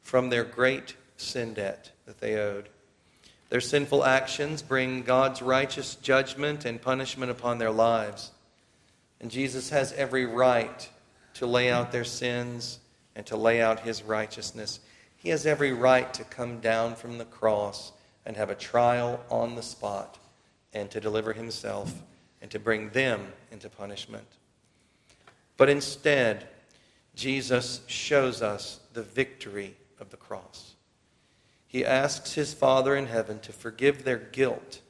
from 0.00 0.30
their 0.30 0.44
great 0.44 0.96
sin 1.18 1.52
debt 1.52 1.90
that 2.06 2.20
they 2.20 2.36
owed. 2.36 2.68
Their 3.54 3.60
sinful 3.60 4.04
actions 4.04 4.62
bring 4.62 5.02
God's 5.02 5.40
righteous 5.40 5.94
judgment 5.94 6.64
and 6.64 6.82
punishment 6.82 7.30
upon 7.30 7.58
their 7.58 7.70
lives. 7.70 8.32
And 9.20 9.30
Jesus 9.30 9.70
has 9.70 9.92
every 9.92 10.26
right 10.26 10.90
to 11.34 11.46
lay 11.46 11.70
out 11.70 11.92
their 11.92 12.02
sins 12.02 12.80
and 13.14 13.24
to 13.26 13.36
lay 13.36 13.62
out 13.62 13.78
his 13.78 14.02
righteousness. 14.02 14.80
He 15.16 15.28
has 15.28 15.46
every 15.46 15.72
right 15.72 16.12
to 16.14 16.24
come 16.24 16.58
down 16.58 16.96
from 16.96 17.16
the 17.16 17.24
cross 17.24 17.92
and 18.26 18.36
have 18.36 18.50
a 18.50 18.56
trial 18.56 19.24
on 19.30 19.54
the 19.54 19.62
spot 19.62 20.18
and 20.72 20.90
to 20.90 21.00
deliver 21.00 21.32
himself 21.32 21.94
and 22.42 22.50
to 22.50 22.58
bring 22.58 22.90
them 22.90 23.24
into 23.52 23.68
punishment. 23.68 24.26
But 25.56 25.68
instead, 25.68 26.48
Jesus 27.14 27.82
shows 27.86 28.42
us 28.42 28.80
the 28.94 29.04
victory 29.04 29.76
of 30.00 30.10
the 30.10 30.16
cross 30.16 30.73
he 31.74 31.84
asks 31.84 32.34
his 32.34 32.54
Father 32.54 32.94
in 32.94 33.06
heaven 33.06 33.40
to 33.40 33.52
forgive 33.52 34.04
their 34.04 34.16
guilt. 34.16 34.80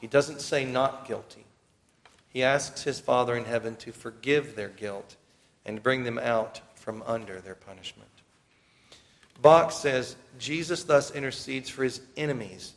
He 0.00 0.06
doesn't 0.06 0.40
say 0.40 0.64
not 0.64 1.08
guilty. 1.08 1.44
He 2.28 2.44
asks 2.44 2.84
his 2.84 3.00
Father 3.00 3.36
in 3.36 3.46
heaven 3.46 3.74
to 3.78 3.90
forgive 3.90 4.54
their 4.54 4.68
guilt 4.68 5.16
and 5.66 5.82
bring 5.82 6.04
them 6.04 6.20
out 6.20 6.60
from 6.76 7.02
under 7.04 7.40
their 7.40 7.56
punishment. 7.56 8.08
Bock 9.40 9.72
says 9.72 10.14
Jesus 10.38 10.84
thus 10.84 11.10
intercedes 11.10 11.68
for 11.68 11.82
his 11.82 12.00
enemies, 12.16 12.74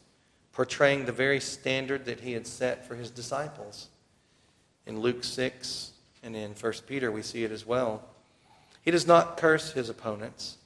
portraying 0.52 1.06
the 1.06 1.12
very 1.12 1.40
standard 1.40 2.06
that 2.06 2.22
he 2.22 2.32
had 2.32 2.48
set 2.48 2.88
for 2.88 2.96
his 2.96 3.12
disciples. 3.12 3.90
In 4.88 5.00
Luke 5.00 5.24
6 5.24 5.92
and 6.24 6.36
in 6.36 6.54
1 6.54 6.74
Peter, 6.88 7.12
we 7.12 7.22
see 7.22 7.44
it 7.44 7.52
as 7.52 7.68
well. 7.68 8.04
He 8.82 8.90
does 8.90 9.06
not 9.06 9.38
curse 9.38 9.74
his 9.74 9.90
opponents 9.90 10.58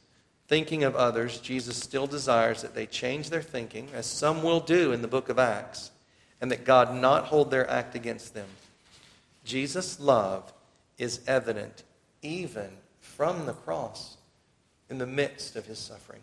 thinking 0.50 0.84
of 0.84 0.96
others, 0.96 1.38
Jesus 1.38 1.78
still 1.78 2.08
desires 2.08 2.64
that 2.64 2.74
they 2.74 2.88
change 2.88 3.30
their 3.30 3.42
thinking, 3.42 3.88
as 3.94 4.08
some 4.08 4.42
will 4.42 4.60
do 4.60 4.92
in 4.92 5.04
the 5.04 5.08
book 5.08 5.30
of 5.30 5.38
Acts, 5.38 5.92
and 6.42 6.52
that 6.52 6.66
God 6.66 6.94
not 6.96 7.26
hold 7.26 7.52
their 7.52 7.70
act 7.70 7.94
against 7.94 8.34
them. 8.34 8.48
Jesus' 9.46 10.00
love 10.00 10.52
is 10.98 11.22
evident 11.28 11.84
even 12.24 12.70
from 13.00 13.46
the 13.46 13.54
cross 13.54 14.18
in 14.90 14.98
the 14.98 15.06
midst 15.06 15.56
of 15.56 15.68
his 15.68 15.78
suffering. 15.78 16.22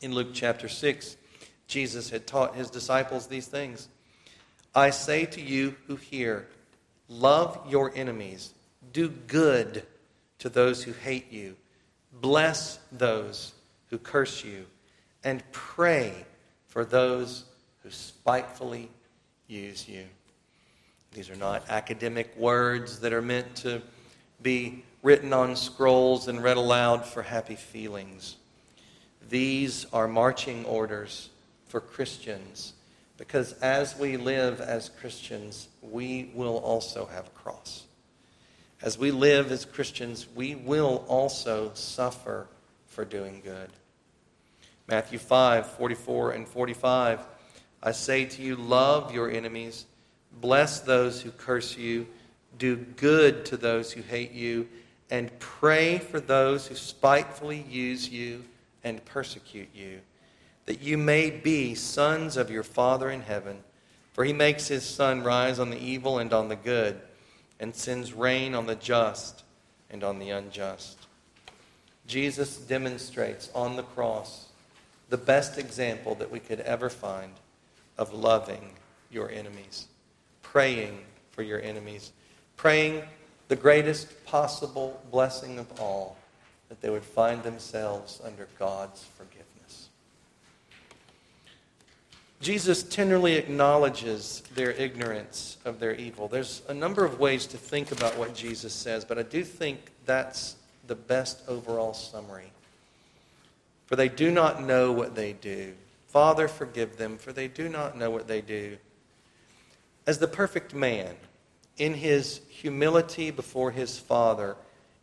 In 0.00 0.12
Luke 0.12 0.30
chapter 0.32 0.68
6, 0.68 1.16
Jesus 1.68 2.10
had 2.10 2.26
taught 2.26 2.56
his 2.56 2.68
disciples 2.68 3.28
these 3.28 3.46
things. 3.46 3.88
I 4.74 4.90
say 4.90 5.24
to 5.26 5.40
you 5.40 5.76
who 5.86 5.94
hear, 5.94 6.48
love 7.08 7.60
your 7.68 7.92
enemies, 7.94 8.54
do 8.92 9.08
good 9.08 9.84
to 10.40 10.48
those 10.48 10.82
who 10.82 10.92
hate 10.92 11.30
you 11.30 11.54
Bless 12.12 12.78
those 12.90 13.52
who 13.90 13.98
curse 13.98 14.44
you, 14.44 14.66
and 15.24 15.42
pray 15.52 16.26
for 16.66 16.84
those 16.84 17.44
who 17.82 17.90
spitefully 17.90 18.90
use 19.46 19.88
you. 19.88 20.04
These 21.12 21.30
are 21.30 21.36
not 21.36 21.68
academic 21.68 22.36
words 22.36 23.00
that 23.00 23.12
are 23.12 23.22
meant 23.22 23.56
to 23.56 23.82
be 24.42 24.84
written 25.02 25.32
on 25.32 25.56
scrolls 25.56 26.28
and 26.28 26.42
read 26.42 26.56
aloud 26.56 27.04
for 27.04 27.22
happy 27.22 27.56
feelings. 27.56 28.36
These 29.28 29.86
are 29.92 30.08
marching 30.08 30.64
orders 30.64 31.30
for 31.66 31.80
Christians 31.80 32.74
because 33.16 33.52
as 33.54 33.98
we 33.98 34.16
live 34.16 34.60
as 34.60 34.88
Christians, 34.88 35.68
we 35.82 36.30
will 36.34 36.58
also 36.58 37.06
have 37.06 37.26
a 37.26 37.30
cross. 37.30 37.84
As 38.80 38.96
we 38.96 39.10
live 39.10 39.50
as 39.50 39.64
Christians, 39.64 40.28
we 40.36 40.54
will 40.54 41.04
also 41.08 41.72
suffer 41.74 42.46
for 42.86 43.04
doing 43.04 43.40
good. 43.44 43.70
Matthew 44.86 45.18
5 45.18 45.66
44 45.66 46.32
and 46.32 46.46
45. 46.46 47.20
I 47.82 47.92
say 47.92 48.24
to 48.24 48.42
you, 48.42 48.56
love 48.56 49.12
your 49.12 49.30
enemies, 49.30 49.86
bless 50.40 50.80
those 50.80 51.20
who 51.20 51.30
curse 51.32 51.76
you, 51.76 52.06
do 52.58 52.76
good 52.76 53.44
to 53.46 53.56
those 53.56 53.92
who 53.92 54.02
hate 54.02 54.32
you, 54.32 54.68
and 55.10 55.36
pray 55.38 55.98
for 55.98 56.20
those 56.20 56.66
who 56.66 56.74
spitefully 56.74 57.64
use 57.68 58.08
you 58.08 58.44
and 58.84 59.04
persecute 59.04 59.68
you, 59.74 60.00
that 60.66 60.80
you 60.80 60.98
may 60.98 61.30
be 61.30 61.74
sons 61.74 62.36
of 62.36 62.50
your 62.50 62.62
Father 62.62 63.10
in 63.10 63.22
heaven. 63.22 63.62
For 64.12 64.24
he 64.24 64.32
makes 64.32 64.66
his 64.66 64.84
sun 64.84 65.22
rise 65.22 65.60
on 65.60 65.70
the 65.70 65.78
evil 65.78 66.18
and 66.18 66.32
on 66.32 66.48
the 66.48 66.56
good 66.56 67.00
and 67.60 67.74
sends 67.74 68.12
rain 68.12 68.54
on 68.54 68.66
the 68.66 68.74
just 68.74 69.42
and 69.90 70.04
on 70.04 70.18
the 70.18 70.30
unjust. 70.30 70.98
Jesus 72.06 72.56
demonstrates 72.56 73.50
on 73.54 73.76
the 73.76 73.82
cross 73.82 74.46
the 75.10 75.18
best 75.18 75.58
example 75.58 76.14
that 76.16 76.30
we 76.30 76.40
could 76.40 76.60
ever 76.60 76.88
find 76.88 77.32
of 77.96 78.12
loving 78.12 78.72
your 79.10 79.30
enemies, 79.30 79.86
praying 80.42 81.00
for 81.30 81.42
your 81.42 81.60
enemies, 81.60 82.12
praying 82.56 83.02
the 83.48 83.56
greatest 83.56 84.24
possible 84.26 85.02
blessing 85.10 85.58
of 85.58 85.80
all 85.80 86.16
that 86.68 86.80
they 86.80 86.90
would 86.90 87.02
find 87.02 87.42
themselves 87.42 88.20
under 88.24 88.46
God's 88.58 89.04
forgiveness. 89.16 89.37
Jesus 92.40 92.84
tenderly 92.84 93.34
acknowledges 93.34 94.42
their 94.54 94.70
ignorance 94.70 95.58
of 95.64 95.80
their 95.80 95.94
evil. 95.94 96.28
There's 96.28 96.62
a 96.68 96.74
number 96.74 97.04
of 97.04 97.18
ways 97.18 97.46
to 97.46 97.56
think 97.56 97.90
about 97.90 98.16
what 98.16 98.34
Jesus 98.34 98.72
says, 98.72 99.04
but 99.04 99.18
I 99.18 99.22
do 99.22 99.42
think 99.42 99.90
that's 100.06 100.54
the 100.86 100.94
best 100.94 101.42
overall 101.48 101.94
summary. 101.94 102.52
For 103.86 103.96
they 103.96 104.08
do 104.08 104.30
not 104.30 104.62
know 104.62 104.92
what 104.92 105.14
they 105.14 105.32
do. 105.32 105.74
Father, 106.06 106.46
forgive 106.46 106.96
them, 106.96 107.18
for 107.18 107.32
they 107.32 107.48
do 107.48 107.68
not 107.68 107.98
know 107.98 108.10
what 108.10 108.28
they 108.28 108.40
do. 108.40 108.78
As 110.06 110.18
the 110.18 110.28
perfect 110.28 110.74
man, 110.74 111.16
in 111.76 111.94
his 111.94 112.40
humility 112.48 113.30
before 113.30 113.70
his 113.70 113.98
Father, 113.98 114.56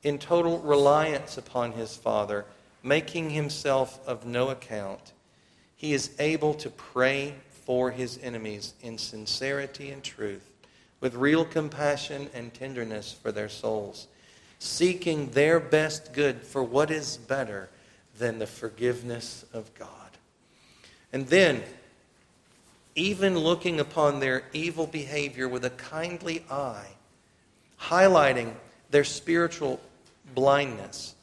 in 0.03 0.19
total 0.19 0.59
reliance 0.59 1.37
upon 1.37 1.73
his 1.73 1.95
Father, 1.95 2.45
making 2.83 3.31
himself 3.31 3.99
of 4.07 4.25
no 4.25 4.49
account, 4.49 5.13
he 5.75 5.93
is 5.93 6.11
able 6.19 6.53
to 6.55 6.69
pray 6.69 7.35
for 7.65 7.91
his 7.91 8.19
enemies 8.21 8.73
in 8.81 8.97
sincerity 8.97 9.91
and 9.91 10.03
truth, 10.03 10.49
with 11.01 11.15
real 11.15 11.43
compassion 11.43 12.29
and 12.33 12.53
tenderness 12.53 13.11
for 13.11 13.31
their 13.31 13.49
souls, 13.49 14.07
seeking 14.59 15.29
their 15.31 15.59
best 15.59 16.13
good 16.13 16.41
for 16.41 16.63
what 16.63 16.91
is 16.91 17.17
better 17.17 17.69
than 18.17 18.39
the 18.39 18.47
forgiveness 18.47 19.45
of 19.53 19.73
God. 19.73 19.89
And 21.11 21.27
then, 21.27 21.63
even 22.95 23.37
looking 23.37 23.79
upon 23.79 24.19
their 24.19 24.43
evil 24.53 24.87
behavior 24.87 25.47
with 25.49 25.65
a 25.65 25.69
kindly 25.71 26.43
eye, 26.49 26.87
highlighting 27.79 28.53
their 28.89 29.03
spiritual 29.03 29.81
blindness, 30.33 31.15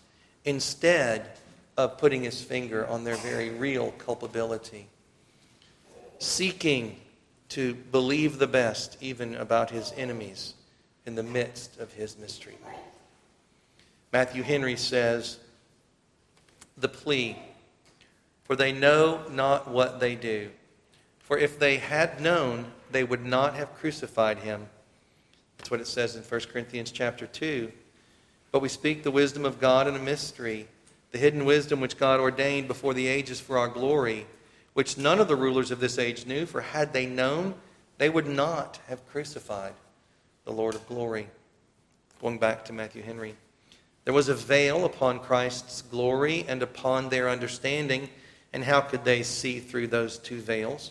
instead 0.45 1.31
of 1.77 1.99
putting 1.99 2.23
his 2.23 2.43
finger 2.43 2.87
on 2.87 3.05
their 3.05 3.17
very 3.17 3.51
real 3.51 3.93
culpability, 3.93 4.89
seeking 6.19 7.01
to 7.49 7.75
believe 7.75 8.39
the 8.39 8.47
best 8.47 8.97
even 9.01 9.35
about 9.37 9.71
his 9.71 9.93
enemies 9.97 10.55
in 11.07 11.15
the 11.15 11.23
midst 11.23 11.79
of 11.79 11.93
his 11.93 12.19
mistreatment. 12.19 12.77
Matthew 14.13 14.43
Henry 14.43 14.77
says, 14.77 15.39
The 16.77 16.89
plea, 16.89 17.37
for 18.45 18.57
they 18.57 18.73
know 18.73 19.23
not 19.31 19.69
what 19.69 20.01
they 20.01 20.15
do. 20.15 20.51
For 21.21 21.39
if 21.39 21.59
they 21.59 21.79
had 21.79 22.21
known, 22.21 22.67
they 22.91 23.05
would 23.05 23.25
not 23.25 23.55
have 23.55 23.75
crucified 23.75 24.39
him. 24.39 24.67
That's 25.57 25.71
what 25.71 25.81
it 25.81 25.87
says 25.87 26.17
in 26.17 26.23
1 26.23 26.41
Corinthians 26.53 26.91
chapter 26.91 27.27
2. 27.27 27.73
But 28.51 28.61
we 28.61 28.69
speak 28.69 29.03
the 29.03 29.11
wisdom 29.11 29.47
of 29.47 29.59
God 29.61 29.89
in 29.89 29.95
a 29.95 29.99
mystery, 29.99 30.69
the 31.13 31.19
hidden 31.19 31.45
wisdom 31.45 31.81
which 31.81 31.99
God 31.99 32.21
ordained 32.21 32.67
before 32.67 32.95
the 32.95 33.07
ages 33.07 33.39
for 33.39 33.59
our 33.59 33.69
glory, 33.69 34.27
which 34.73 34.99
none 34.99 35.21
of 35.21 35.29
the 35.29 35.37
rulers 35.37 35.71
of 35.71 35.79
this 35.79 35.99
age 35.99 36.27
knew, 36.27 36.47
for 36.47 36.63
had 36.63 36.93
they 36.93 37.07
known, 37.07 37.55
they 37.99 38.09
would 38.09 38.27
not 38.27 38.81
have 38.89 39.07
crucified 39.09 39.75
the 40.45 40.53
Lord 40.53 40.75
of 40.75 40.87
glory. 40.89 41.29
Going 42.21 42.39
back 42.39 42.65
to 42.65 42.73
Matthew 42.73 43.03
Henry. 43.03 43.37
There 44.05 44.15
was 44.15 44.29
a 44.29 44.35
veil 44.35 44.85
upon 44.85 45.21
Christ's 45.21 45.83
glory 45.83 46.45
and 46.49 46.63
upon 46.63 47.09
their 47.09 47.29
understanding, 47.29 48.09
and 48.53 48.65
how 48.65 48.81
could 48.81 49.05
they 49.05 49.23
see 49.23 49.61
through 49.61 49.89
those 49.89 50.19
two 50.19 50.41
veils? 50.41 50.91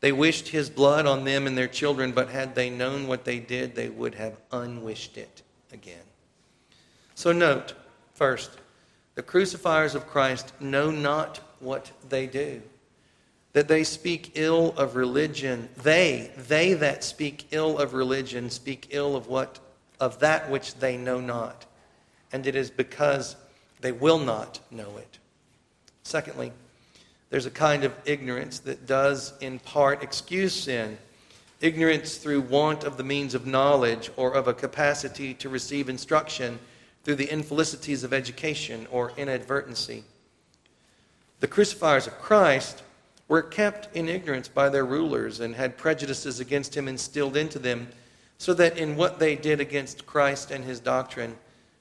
They 0.00 0.12
wished 0.12 0.48
his 0.48 0.70
blood 0.70 1.06
on 1.06 1.24
them 1.24 1.46
and 1.46 1.58
their 1.58 1.68
children, 1.68 2.12
but 2.12 2.28
had 2.28 2.54
they 2.54 2.70
known 2.70 3.08
what 3.08 3.24
they 3.24 3.40
did, 3.40 3.74
they 3.74 3.88
would 3.88 4.14
have 4.14 4.36
unwished 4.52 5.16
it 5.16 5.42
again. 5.72 5.96
So 7.14 7.32
note, 7.32 7.74
first, 8.14 8.50
the 9.18 9.22
crucifiers 9.24 9.96
of 9.96 10.06
Christ 10.06 10.52
know 10.60 10.92
not 10.92 11.40
what 11.58 11.90
they 12.08 12.28
do. 12.28 12.62
That 13.52 13.66
they 13.66 13.82
speak 13.82 14.30
ill 14.36 14.72
of 14.76 14.94
religion. 14.94 15.68
They, 15.82 16.30
they 16.36 16.74
that 16.74 17.02
speak 17.02 17.48
ill 17.50 17.78
of 17.78 17.94
religion, 17.94 18.48
speak 18.48 18.86
ill 18.90 19.16
of 19.16 19.26
what 19.26 19.58
of 19.98 20.20
that 20.20 20.48
which 20.48 20.76
they 20.76 20.96
know 20.96 21.18
not. 21.18 21.66
And 22.32 22.46
it 22.46 22.54
is 22.54 22.70
because 22.70 23.34
they 23.80 23.90
will 23.90 24.20
not 24.20 24.60
know 24.70 24.96
it. 24.98 25.18
Secondly, 26.04 26.52
there's 27.30 27.46
a 27.46 27.50
kind 27.50 27.82
of 27.82 27.92
ignorance 28.04 28.60
that 28.60 28.86
does, 28.86 29.32
in 29.40 29.58
part, 29.58 30.00
excuse 30.00 30.54
sin. 30.54 30.96
Ignorance 31.60 32.18
through 32.18 32.42
want 32.42 32.84
of 32.84 32.96
the 32.96 33.02
means 33.02 33.34
of 33.34 33.48
knowledge 33.48 34.12
or 34.14 34.32
of 34.32 34.46
a 34.46 34.54
capacity 34.54 35.34
to 35.34 35.48
receive 35.48 35.88
instruction 35.88 36.60
through 37.04 37.16
the 37.16 37.32
infelicities 37.32 38.04
of 38.04 38.12
education 38.12 38.86
or 38.90 39.12
inadvertency. 39.16 40.04
The 41.40 41.48
crucifiers 41.48 42.06
of 42.06 42.18
Christ 42.18 42.82
were 43.28 43.42
kept 43.42 43.94
in 43.94 44.08
ignorance 44.08 44.48
by 44.48 44.68
their 44.68 44.84
rulers 44.84 45.40
and 45.40 45.54
had 45.54 45.78
prejudices 45.78 46.40
against 46.40 46.76
him 46.76 46.88
instilled 46.88 47.36
into 47.36 47.58
them, 47.58 47.88
so 48.38 48.54
that 48.54 48.78
in 48.78 48.96
what 48.96 49.18
they 49.18 49.36
did 49.36 49.60
against 49.60 50.06
Christ 50.06 50.50
and 50.50 50.64
his 50.64 50.80
doctrine, 50.80 51.36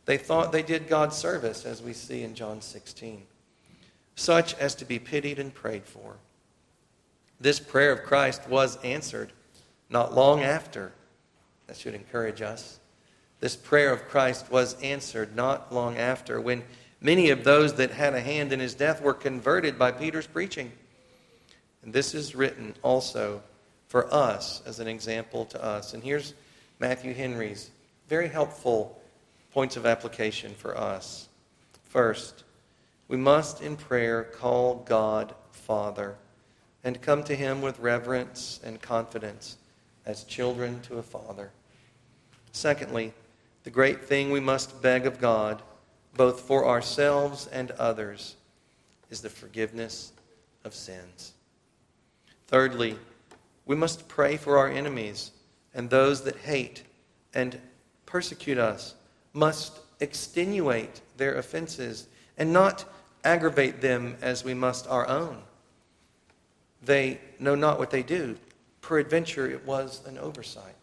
they 0.06 0.18
thought 0.18 0.52
they 0.52 0.64
did 0.64 0.88
God's 0.88 1.16
service, 1.16 1.66
as 1.66 1.82
we 1.82 1.94
see 1.94 2.24
in 2.24 2.36
John 2.36 2.62
16 2.62 3.24
such 4.18 4.56
as 4.56 4.74
to 4.76 4.84
be 4.84 5.00
pitied 5.00 5.40
and 5.40 5.54
prayed 5.54 5.86
for. 5.86 6.18
This 7.40 7.60
prayer 7.60 7.92
of 7.92 8.04
Christ 8.04 8.50
was 8.50 8.84
answered 8.84 9.32
not 9.90 10.14
long 10.14 10.42
after. 10.42 10.92
That 11.68 11.78
should 11.78 11.94
encourage 11.94 12.42
us. 12.42 12.80
This 13.40 13.56
prayer 13.56 13.94
of 13.94 14.08
Christ 14.08 14.52
was 14.52 14.82
answered 14.82 15.36
not 15.36 15.74
long 15.74 15.98
after 15.98 16.42
when 16.42 16.64
many 17.02 17.30
of 17.30 17.44
those 17.44 17.76
that 17.76 17.92
had 17.92 18.14
a 18.14 18.22
hand 18.22 18.52
in 18.52 18.60
his 18.60 18.74
death 18.74 19.02
were 19.02 19.14
converted 19.14 19.78
by 19.78 19.92
Peter's 19.92 20.28
preaching. 20.28 20.72
And 21.84 21.94
this 21.94 22.16
is 22.16 22.36
written 22.36 22.76
also 22.82 23.44
for 23.88 24.12
us 24.14 24.62
as 24.66 24.80
an 24.80 24.88
example 24.88 25.46
to 25.46 25.64
us. 25.64 25.94
And 25.94 26.04
here's 26.04 26.34
Matthew 26.80 27.14
Henry's 27.14 27.70
very 28.10 28.28
helpful 28.28 29.00
points 29.54 29.78
of 29.78 29.86
application 29.86 30.54
for 30.54 30.78
us. 30.78 31.30
First, 31.84 32.44
we 33.08 33.18
must 33.18 33.62
in 33.62 33.78
prayer 33.78 34.24
call 34.24 34.84
God 34.86 35.34
Father 35.52 36.16
and 36.84 37.02
come 37.02 37.24
to 37.24 37.36
Him 37.36 37.62
with 37.62 37.80
reverence 37.80 38.60
and 38.64 38.82
confidence 38.82 39.58
as 40.06 40.24
children 40.24 40.82
to 40.82 40.98
a 40.98 41.04
Father. 41.04 41.52
Secondly, 42.52 43.14
the 43.68 43.72
great 43.72 44.06
thing 44.06 44.32
we 44.32 44.40
must 44.40 44.82
beg 44.82 45.06
of 45.06 45.20
God, 45.20 45.62
both 46.16 46.40
for 46.40 46.66
ourselves 46.66 47.48
and 47.48 47.72
others, 47.72 48.38
is 49.10 49.20
the 49.20 49.30
forgiveness 49.30 50.14
of 50.64 50.74
sins. 50.74 51.34
Thirdly, 52.48 52.96
we 53.66 53.76
must 53.76 54.08
pray 54.08 54.38
for 54.38 54.58
our 54.58 54.70
enemies 54.70 55.32
and 55.76 55.90
those 55.90 56.22
that 56.22 56.38
hate 56.38 56.84
and 57.34 57.60
persecute 58.06 58.58
us, 58.58 58.96
must 59.34 59.82
extenuate 60.00 61.02
their 61.18 61.36
offenses 61.36 62.08
and 62.38 62.54
not 62.54 62.86
aggravate 63.26 63.82
them 63.82 64.16
as 64.22 64.46
we 64.46 64.54
must 64.54 64.88
our 64.88 65.06
own. 65.10 65.42
They 66.82 67.20
know 67.38 67.56
not 67.56 67.80
what 67.80 67.92
they 67.92 68.02
do. 68.02 68.38
Peradventure, 68.80 69.46
it 69.46 69.66
was 69.66 70.08
an 70.08 70.18
oversight. 70.18 70.77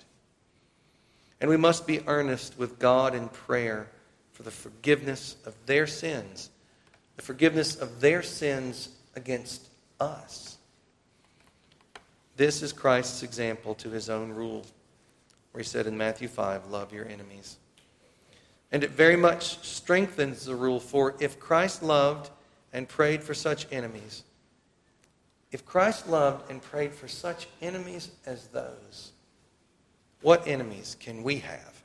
And 1.44 1.50
we 1.50 1.58
must 1.58 1.86
be 1.86 2.00
earnest 2.06 2.58
with 2.58 2.78
God 2.78 3.14
in 3.14 3.28
prayer 3.28 3.90
for 4.32 4.44
the 4.44 4.50
forgiveness 4.50 5.36
of 5.44 5.54
their 5.66 5.86
sins, 5.86 6.48
the 7.16 7.22
forgiveness 7.22 7.76
of 7.76 8.00
their 8.00 8.22
sins 8.22 8.88
against 9.14 9.68
us. 10.00 10.56
This 12.36 12.62
is 12.62 12.72
Christ's 12.72 13.22
example 13.22 13.74
to 13.74 13.90
his 13.90 14.08
own 14.08 14.30
rule, 14.30 14.64
where 15.52 15.60
he 15.62 15.68
said 15.68 15.86
in 15.86 15.98
Matthew 15.98 16.28
5, 16.28 16.68
Love 16.70 16.94
your 16.94 17.06
enemies. 17.06 17.58
And 18.72 18.82
it 18.82 18.92
very 18.92 19.16
much 19.16 19.58
strengthens 19.58 20.46
the 20.46 20.56
rule 20.56 20.80
for 20.80 21.14
if 21.20 21.38
Christ 21.38 21.82
loved 21.82 22.30
and 22.72 22.88
prayed 22.88 23.22
for 23.22 23.34
such 23.34 23.66
enemies, 23.70 24.22
if 25.52 25.66
Christ 25.66 26.08
loved 26.08 26.50
and 26.50 26.62
prayed 26.62 26.94
for 26.94 27.06
such 27.06 27.48
enemies 27.60 28.12
as 28.24 28.46
those, 28.46 29.12
what 30.24 30.48
enemies 30.48 30.96
can 30.98 31.22
we 31.22 31.36
have 31.36 31.82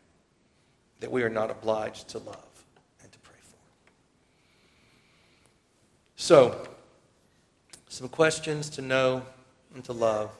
that 1.01 1.11
we 1.11 1.23
are 1.23 1.29
not 1.29 1.51
obliged 1.51 2.07
to 2.07 2.19
love 2.19 2.63
and 3.03 3.11
to 3.11 3.19
pray 3.19 3.35
for? 3.43 3.57
So, 6.15 6.65
some 7.89 8.07
questions 8.07 8.69
to 8.69 8.81
know 8.81 9.23
and 9.75 9.83
to 9.83 9.91
love 9.91 10.31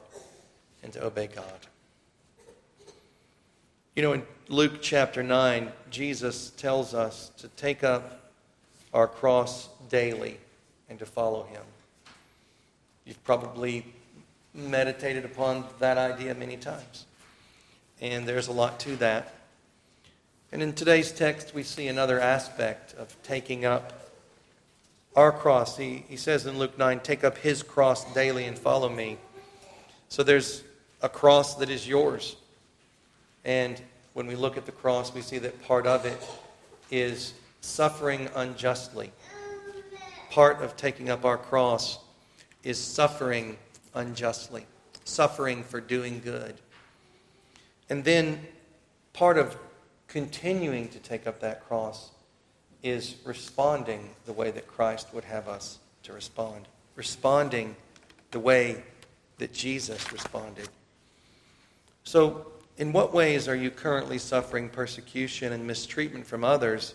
and 0.82 0.90
to 0.94 1.04
obey 1.04 1.26
God. 1.26 1.44
You 3.94 4.02
know, 4.02 4.14
in 4.14 4.22
Luke 4.48 4.80
chapter 4.80 5.22
9, 5.22 5.70
Jesus 5.90 6.52
tells 6.56 6.94
us 6.94 7.30
to 7.36 7.48
take 7.48 7.84
up 7.84 8.32
our 8.94 9.08
cross 9.08 9.68
daily 9.90 10.38
and 10.88 10.98
to 11.00 11.04
follow 11.04 11.42
him. 11.42 11.62
You've 13.04 13.22
probably 13.24 13.84
meditated 14.54 15.26
upon 15.26 15.66
that 15.80 15.98
idea 15.98 16.34
many 16.34 16.56
times. 16.56 17.04
And 18.00 18.26
there's 18.26 18.48
a 18.48 18.52
lot 18.52 18.80
to 18.80 18.96
that. 18.96 19.34
And 20.52 20.62
in 20.62 20.72
today's 20.72 21.12
text, 21.12 21.54
we 21.54 21.62
see 21.62 21.86
another 21.86 22.18
aspect 22.18 22.94
of 22.94 23.14
taking 23.22 23.64
up 23.64 24.10
our 25.14 25.30
cross. 25.30 25.76
He, 25.76 26.04
he 26.08 26.16
says 26.16 26.46
in 26.46 26.58
Luke 26.58 26.78
9, 26.78 27.00
Take 27.00 27.24
up 27.24 27.38
his 27.38 27.62
cross 27.62 28.10
daily 28.14 28.46
and 28.46 28.58
follow 28.58 28.88
me. 28.88 29.18
So 30.08 30.22
there's 30.22 30.64
a 31.02 31.08
cross 31.08 31.56
that 31.56 31.70
is 31.70 31.86
yours. 31.86 32.36
And 33.44 33.80
when 34.14 34.26
we 34.26 34.34
look 34.34 34.56
at 34.56 34.66
the 34.66 34.72
cross, 34.72 35.14
we 35.14 35.20
see 35.20 35.38
that 35.38 35.62
part 35.62 35.86
of 35.86 36.04
it 36.04 36.18
is 36.90 37.34
suffering 37.60 38.28
unjustly. 38.34 39.12
Part 40.30 40.62
of 40.62 40.76
taking 40.76 41.10
up 41.10 41.24
our 41.24 41.38
cross 41.38 41.98
is 42.62 42.78
suffering 42.78 43.56
unjustly, 43.94 44.66
suffering 45.04 45.62
for 45.62 45.80
doing 45.80 46.20
good. 46.24 46.54
And 47.90 48.04
then 48.04 48.46
part 49.12 49.36
of 49.36 49.56
continuing 50.06 50.88
to 50.88 50.98
take 51.00 51.26
up 51.26 51.40
that 51.40 51.66
cross 51.66 52.12
is 52.82 53.16
responding 53.24 54.10
the 54.24 54.32
way 54.32 54.50
that 54.52 54.66
Christ 54.66 55.12
would 55.12 55.24
have 55.24 55.48
us 55.48 55.80
to 56.04 56.12
respond. 56.12 56.66
Responding 56.94 57.76
the 58.30 58.40
way 58.40 58.82
that 59.38 59.52
Jesus 59.52 60.12
responded. 60.12 60.68
So, 62.04 62.46
in 62.78 62.92
what 62.92 63.12
ways 63.12 63.46
are 63.46 63.56
you 63.56 63.70
currently 63.70 64.16
suffering 64.16 64.70
persecution 64.70 65.52
and 65.52 65.66
mistreatment 65.66 66.26
from 66.26 66.44
others 66.44 66.94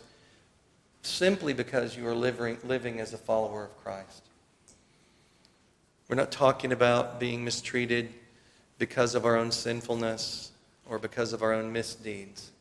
simply 1.03 1.53
because 1.53 1.95
you 1.95 2.07
are 2.07 2.15
living, 2.15 2.57
living 2.63 2.99
as 2.99 3.13
a 3.13 3.17
follower 3.17 3.65
of 3.65 3.83
Christ? 3.83 4.23
We're 6.09 6.15
not 6.15 6.31
talking 6.31 6.71
about 6.71 7.19
being 7.19 7.43
mistreated 7.43 8.13
because 8.79 9.13
of 9.13 9.25
our 9.25 9.35
own 9.35 9.51
sinfulness 9.51 10.51
or 10.87 10.99
because 10.99 11.33
of 11.33 11.41
our 11.41 11.53
own 11.53 11.71
misdeeds. 11.71 12.51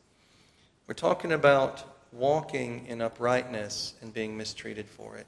We're 0.87 0.93
talking 0.93 1.31
about 1.31 1.83
walking 2.11 2.85
in 2.87 3.01
uprightness 3.01 3.93
and 4.01 4.13
being 4.13 4.37
mistreated 4.37 4.89
for 4.89 5.17
it. 5.17 5.27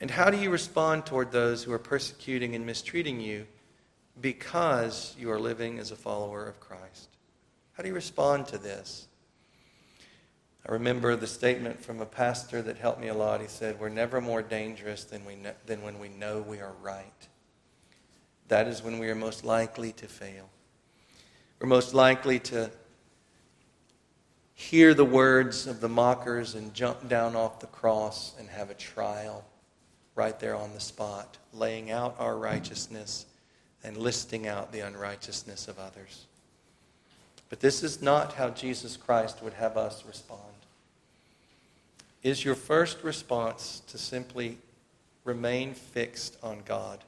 And 0.00 0.10
how 0.10 0.30
do 0.30 0.38
you 0.38 0.50
respond 0.50 1.06
toward 1.06 1.32
those 1.32 1.62
who 1.62 1.72
are 1.72 1.78
persecuting 1.78 2.54
and 2.54 2.66
mistreating 2.66 3.20
you 3.20 3.46
because 4.20 5.14
you 5.18 5.30
are 5.30 5.40
living 5.40 5.78
as 5.78 5.90
a 5.90 5.96
follower 5.96 6.46
of 6.46 6.60
Christ? 6.60 7.08
How 7.72 7.82
do 7.82 7.88
you 7.88 7.94
respond 7.94 8.46
to 8.48 8.58
this? 8.58 9.06
I 10.68 10.72
remember 10.72 11.14
the 11.14 11.26
statement 11.26 11.80
from 11.80 12.00
a 12.00 12.06
pastor 12.06 12.60
that 12.62 12.76
helped 12.76 13.00
me 13.00 13.08
a 13.08 13.14
lot. 13.14 13.40
He 13.40 13.46
said, 13.46 13.78
We're 13.78 13.88
never 13.88 14.20
more 14.20 14.42
dangerous 14.42 15.04
than, 15.04 15.24
we 15.24 15.36
know, 15.36 15.52
than 15.64 15.82
when 15.82 15.98
we 15.98 16.08
know 16.08 16.40
we 16.40 16.60
are 16.60 16.72
right. 16.82 17.28
That 18.48 18.66
is 18.66 18.82
when 18.82 18.98
we 18.98 19.08
are 19.08 19.14
most 19.14 19.44
likely 19.44 19.92
to 19.92 20.08
fail. 20.08 20.48
We're 21.58 21.68
most 21.68 21.94
likely 21.94 22.38
to 22.40 22.70
hear 24.54 24.94
the 24.94 25.04
words 25.04 25.66
of 25.66 25.80
the 25.80 25.88
mockers 25.88 26.54
and 26.54 26.74
jump 26.74 27.08
down 27.08 27.34
off 27.36 27.60
the 27.60 27.66
cross 27.66 28.34
and 28.38 28.48
have 28.48 28.70
a 28.70 28.74
trial 28.74 29.44
right 30.14 30.38
there 30.40 30.54
on 30.54 30.72
the 30.72 30.80
spot, 30.80 31.38
laying 31.52 31.90
out 31.90 32.16
our 32.18 32.36
righteousness 32.36 33.26
and 33.84 33.96
listing 33.96 34.46
out 34.46 34.72
the 34.72 34.80
unrighteousness 34.80 35.68
of 35.68 35.78
others. 35.78 36.24
But 37.48 37.60
this 37.60 37.82
is 37.82 38.02
not 38.02 38.34
how 38.34 38.50
Jesus 38.50 38.96
Christ 38.96 39.42
would 39.42 39.52
have 39.54 39.76
us 39.76 40.04
respond. 40.06 40.40
Is 42.22 42.44
your 42.44 42.54
first 42.54 43.02
response 43.04 43.82
to 43.86 43.98
simply 43.98 44.58
remain 45.24 45.74
fixed 45.74 46.36
on 46.42 46.62
God, 46.64 46.98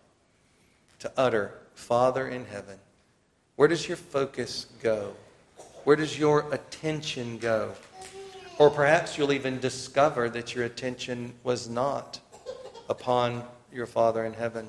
to 1.01 1.11
utter, 1.17 1.55
Father 1.75 2.29
in 2.29 2.45
heaven? 2.45 2.79
Where 3.59 3.67
does 3.67 3.89
your 3.89 3.97
focus 3.97 4.67
go? 4.85 5.15
Where 5.83 5.97
does 5.97 6.17
your 6.17 6.47
attention 6.53 7.39
go? 7.39 7.73
Or 8.57 8.71
perhaps 8.71 9.19
you'll 9.19 9.33
even 9.33 9.59
discover 9.59 10.31
that 10.31 10.55
your 10.55 10.65
attention 10.65 11.35
was 11.43 11.69
not 11.69 12.21
upon 12.89 13.43
your 13.73 13.87
Father 13.87 14.25
in 14.25 14.33
heaven. 14.33 14.69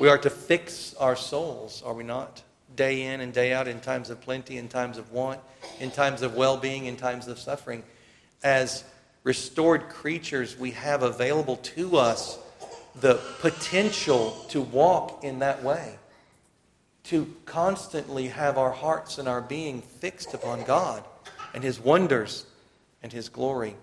We 0.00 0.08
are 0.08 0.18
to 0.18 0.28
fix 0.28 0.92
our 0.94 1.14
souls, 1.14 1.80
are 1.86 1.94
we 1.94 2.02
not? 2.02 2.42
Day 2.74 3.02
in 3.02 3.20
and 3.20 3.32
day 3.32 3.52
out, 3.52 3.68
in 3.68 3.78
times 3.78 4.10
of 4.10 4.20
plenty, 4.20 4.58
in 4.58 4.66
times 4.66 4.98
of 4.98 5.12
want, 5.12 5.38
in 5.78 5.92
times 5.92 6.22
of 6.22 6.34
well 6.34 6.56
being, 6.56 6.86
in 6.86 6.96
times 6.96 7.28
of 7.28 7.38
suffering. 7.38 7.84
As 8.42 8.82
restored 9.22 9.88
creatures, 9.88 10.58
we 10.58 10.72
have 10.72 11.04
available 11.04 11.58
to 11.58 11.96
us 11.96 12.40
the 12.96 13.20
potential 13.38 14.30
to 14.48 14.62
walk 14.62 15.22
in 15.22 15.38
that 15.38 15.62
way 15.62 15.94
to 17.08 17.34
constantly 17.46 18.28
have 18.28 18.58
our 18.58 18.70
hearts 18.70 19.16
and 19.16 19.26
our 19.26 19.40
being 19.40 19.80
fixed 19.80 20.34
upon 20.34 20.62
God 20.64 21.02
and 21.54 21.64
His 21.64 21.80
wonders 21.80 22.44
and 23.02 23.10
His 23.10 23.30
glory. 23.30 23.74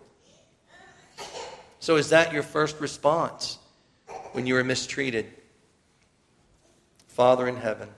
So, 1.80 1.96
is 1.96 2.10
that 2.10 2.34
your 2.34 2.44
first 2.44 2.80
response 2.80 3.58
when 4.34 4.46
you 4.46 4.56
are 4.58 4.64
mistreated? 4.64 5.26
Father 7.08 7.48
in 7.48 7.56
heaven, 7.56 7.90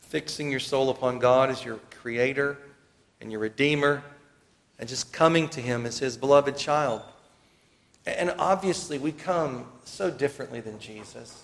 fixing 0.00 0.50
your 0.50 0.60
soul 0.60 0.90
upon 0.90 1.18
God 1.18 1.50
as 1.50 1.64
your 1.64 1.80
creator 2.00 2.58
and 3.20 3.32
your 3.32 3.40
redeemer, 3.40 4.04
and 4.78 4.88
just 4.88 5.12
coming 5.12 5.48
to 5.48 5.60
Him 5.60 5.86
as 5.86 5.98
His 5.98 6.16
beloved 6.16 6.56
child. 6.56 7.02
And 8.06 8.34
obviously, 8.38 8.98
we 8.98 9.12
come 9.12 9.66
so 9.84 10.10
differently 10.10 10.60
than 10.60 10.78
Jesus. 10.78 11.43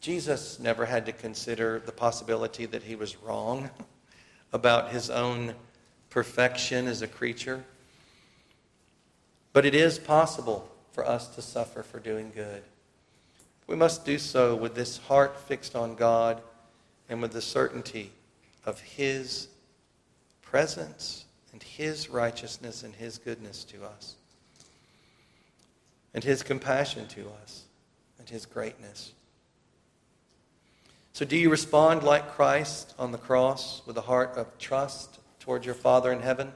Jesus 0.00 0.58
never 0.58 0.86
had 0.86 1.04
to 1.06 1.12
consider 1.12 1.78
the 1.78 1.92
possibility 1.92 2.64
that 2.66 2.82
he 2.82 2.94
was 2.94 3.16
wrong 3.18 3.70
about 4.52 4.90
his 4.90 5.10
own 5.10 5.54
perfection 6.08 6.86
as 6.86 7.02
a 7.02 7.06
creature. 7.06 7.64
But 9.52 9.66
it 9.66 9.74
is 9.74 9.98
possible 9.98 10.70
for 10.92 11.06
us 11.06 11.28
to 11.34 11.42
suffer 11.42 11.82
for 11.82 11.98
doing 11.98 12.32
good. 12.34 12.62
We 13.66 13.76
must 13.76 14.04
do 14.04 14.18
so 14.18 14.56
with 14.56 14.74
this 14.74 14.98
heart 14.98 15.38
fixed 15.38 15.76
on 15.76 15.94
God 15.94 16.42
and 17.08 17.20
with 17.20 17.32
the 17.32 17.42
certainty 17.42 18.10
of 18.64 18.80
his 18.80 19.48
presence 20.42 21.24
and 21.52 21.62
his 21.62 22.08
righteousness 22.08 22.82
and 22.82 22.94
his 22.94 23.18
goodness 23.18 23.64
to 23.64 23.84
us, 23.84 24.16
and 26.14 26.24
his 26.24 26.42
compassion 26.42 27.06
to 27.08 27.28
us, 27.42 27.64
and 28.18 28.28
his 28.28 28.46
greatness. 28.46 29.12
So, 31.12 31.24
do 31.24 31.36
you 31.36 31.50
respond 31.50 32.02
like 32.02 32.32
Christ 32.32 32.94
on 32.98 33.12
the 33.12 33.18
cross 33.18 33.82
with 33.84 33.96
a 33.96 34.02
heart 34.02 34.36
of 34.36 34.58
trust 34.58 35.18
towards 35.40 35.66
your 35.66 35.74
Father 35.74 36.12
in 36.12 36.20
heaven? 36.20 36.52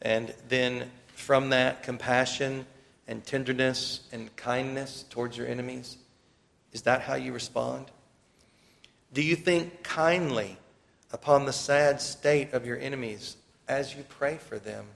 And 0.00 0.34
then 0.48 0.90
from 1.14 1.50
that, 1.50 1.82
compassion 1.82 2.66
and 3.06 3.24
tenderness 3.24 4.08
and 4.12 4.34
kindness 4.36 5.04
towards 5.10 5.36
your 5.36 5.46
enemies? 5.46 5.98
Is 6.72 6.82
that 6.82 7.02
how 7.02 7.14
you 7.14 7.32
respond? 7.32 7.90
Do 9.12 9.22
you 9.22 9.36
think 9.36 9.82
kindly 9.82 10.56
upon 11.12 11.44
the 11.44 11.52
sad 11.52 12.00
state 12.00 12.52
of 12.52 12.64
your 12.64 12.78
enemies 12.78 13.36
as 13.68 13.94
you 13.94 14.04
pray 14.08 14.36
for 14.36 14.58
them, 14.58 14.86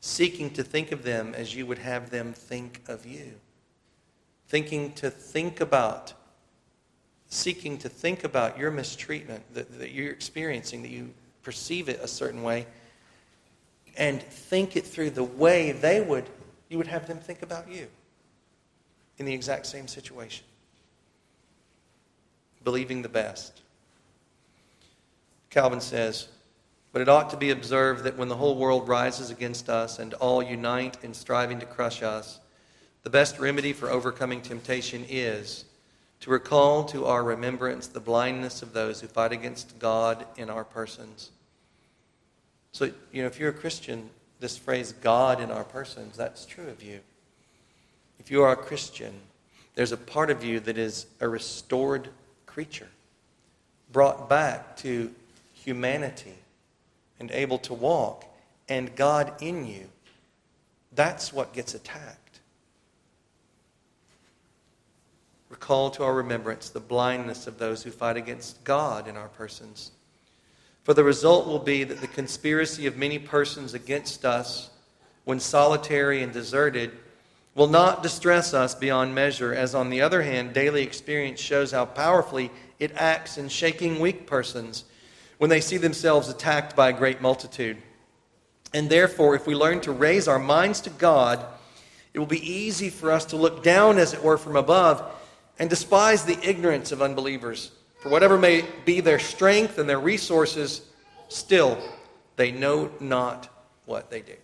seeking 0.00 0.50
to 0.50 0.62
think 0.62 0.92
of 0.92 1.02
them 1.02 1.34
as 1.34 1.54
you 1.54 1.66
would 1.66 1.78
have 1.78 2.10
them 2.10 2.32
think 2.32 2.82
of 2.88 3.04
you? 3.04 3.34
Thinking 4.46 4.92
to 4.94 5.10
think 5.10 5.60
about 5.60 6.14
seeking 7.30 7.78
to 7.78 7.88
think 7.88 8.24
about 8.24 8.58
your 8.58 8.70
mistreatment 8.70 9.42
that, 9.54 9.78
that 9.78 9.92
you're 9.92 10.10
experiencing, 10.10 10.82
that 10.82 10.90
you 10.90 11.10
perceive 11.42 11.88
it 11.88 12.00
a 12.02 12.08
certain 12.08 12.42
way, 12.42 12.66
and 13.96 14.22
think 14.22 14.76
it 14.76 14.86
through 14.86 15.10
the 15.10 15.24
way 15.24 15.72
they 15.72 16.00
would, 16.00 16.28
you 16.68 16.76
would 16.76 16.88
have 16.88 17.06
them 17.06 17.18
think 17.18 17.42
about 17.42 17.70
you 17.70 17.86
in 19.18 19.26
the 19.26 19.32
exact 19.32 19.66
same 19.66 19.86
situation. 19.86 20.44
Believing 22.64 23.02
the 23.02 23.08
best. 23.08 23.60
Calvin 25.50 25.80
says, 25.80 26.28
but 26.92 27.00
it 27.00 27.08
ought 27.08 27.30
to 27.30 27.36
be 27.36 27.50
observed 27.50 28.04
that 28.04 28.16
when 28.16 28.28
the 28.28 28.36
whole 28.36 28.56
world 28.56 28.88
rises 28.88 29.30
against 29.30 29.68
us 29.68 30.00
and 30.00 30.14
all 30.14 30.42
unite 30.42 30.96
in 31.02 31.14
striving 31.14 31.60
to 31.60 31.66
crush 31.66 32.02
us, 32.02 32.40
the 33.04 33.10
best 33.10 33.38
remedy 33.38 33.72
for 33.72 33.88
overcoming 33.88 34.40
temptation 34.40 35.06
is 35.08 35.64
to 36.20 36.30
recall 36.30 36.84
to 36.84 37.06
our 37.06 37.24
remembrance 37.24 37.86
the 37.86 38.00
blindness 38.00 38.62
of 38.62 38.72
those 38.72 39.00
who 39.00 39.06
fight 39.06 39.32
against 39.32 39.78
God 39.78 40.26
in 40.36 40.50
our 40.50 40.64
persons. 40.64 41.30
So, 42.72 42.90
you 43.10 43.22
know, 43.22 43.26
if 43.26 43.40
you're 43.40 43.50
a 43.50 43.54
Christian, 43.54 44.10
this 44.38 44.56
phrase, 44.56 44.92
God 44.92 45.40
in 45.40 45.50
our 45.50 45.64
persons, 45.64 46.16
that's 46.16 46.44
true 46.44 46.68
of 46.68 46.82
you. 46.82 47.00
If 48.18 48.30
you 48.30 48.42
are 48.42 48.52
a 48.52 48.56
Christian, 48.56 49.14
there's 49.74 49.92
a 49.92 49.96
part 49.96 50.30
of 50.30 50.44
you 50.44 50.60
that 50.60 50.76
is 50.76 51.06
a 51.20 51.28
restored 51.28 52.08
creature, 52.46 52.88
brought 53.90 54.28
back 54.28 54.76
to 54.78 55.10
humanity 55.54 56.34
and 57.18 57.30
able 57.30 57.58
to 57.58 57.74
walk, 57.74 58.24
and 58.68 58.94
God 58.94 59.32
in 59.40 59.66
you. 59.66 59.88
That's 60.94 61.32
what 61.32 61.52
gets 61.52 61.74
attacked. 61.74 62.29
Recall 65.60 65.90
to 65.90 66.02
our 66.02 66.14
remembrance 66.14 66.70
the 66.70 66.80
blindness 66.80 67.46
of 67.46 67.58
those 67.58 67.82
who 67.82 67.90
fight 67.90 68.16
against 68.16 68.64
God 68.64 69.06
in 69.06 69.14
our 69.14 69.28
persons. 69.28 69.90
For 70.84 70.94
the 70.94 71.04
result 71.04 71.46
will 71.46 71.58
be 71.58 71.84
that 71.84 72.00
the 72.00 72.06
conspiracy 72.06 72.86
of 72.86 72.96
many 72.96 73.18
persons 73.18 73.74
against 73.74 74.24
us, 74.24 74.70
when 75.24 75.38
solitary 75.38 76.22
and 76.22 76.32
deserted, 76.32 76.92
will 77.54 77.66
not 77.66 78.02
distress 78.02 78.54
us 78.54 78.74
beyond 78.74 79.14
measure, 79.14 79.52
as 79.52 79.74
on 79.74 79.90
the 79.90 80.00
other 80.00 80.22
hand, 80.22 80.54
daily 80.54 80.82
experience 80.82 81.38
shows 81.40 81.72
how 81.72 81.84
powerfully 81.84 82.50
it 82.78 82.92
acts 82.96 83.36
in 83.36 83.50
shaking 83.50 84.00
weak 84.00 84.26
persons 84.26 84.84
when 85.36 85.50
they 85.50 85.60
see 85.60 85.76
themselves 85.76 86.30
attacked 86.30 86.74
by 86.74 86.88
a 86.88 86.94
great 86.94 87.20
multitude. 87.20 87.76
And 88.72 88.88
therefore, 88.88 89.34
if 89.34 89.46
we 89.46 89.54
learn 89.54 89.82
to 89.82 89.92
raise 89.92 90.26
our 90.26 90.38
minds 90.38 90.80
to 90.80 90.90
God, 90.90 91.44
it 92.14 92.18
will 92.18 92.24
be 92.24 92.50
easy 92.50 92.88
for 92.88 93.10
us 93.12 93.26
to 93.26 93.36
look 93.36 93.62
down, 93.62 93.98
as 93.98 94.14
it 94.14 94.24
were, 94.24 94.38
from 94.38 94.56
above 94.56 95.18
and 95.60 95.70
despise 95.70 96.24
the 96.24 96.38
ignorance 96.42 96.90
of 96.90 97.00
unbelievers. 97.00 97.70
For 98.00 98.08
whatever 98.08 98.36
may 98.36 98.64
be 98.84 99.00
their 99.00 99.20
strength 99.20 99.78
and 99.78 99.88
their 99.88 100.00
resources, 100.00 100.82
Still, 101.30 101.78
they 102.34 102.50
know 102.50 102.90
not 102.98 103.48
what 103.86 104.10
they 104.10 104.20
do. 104.20 104.34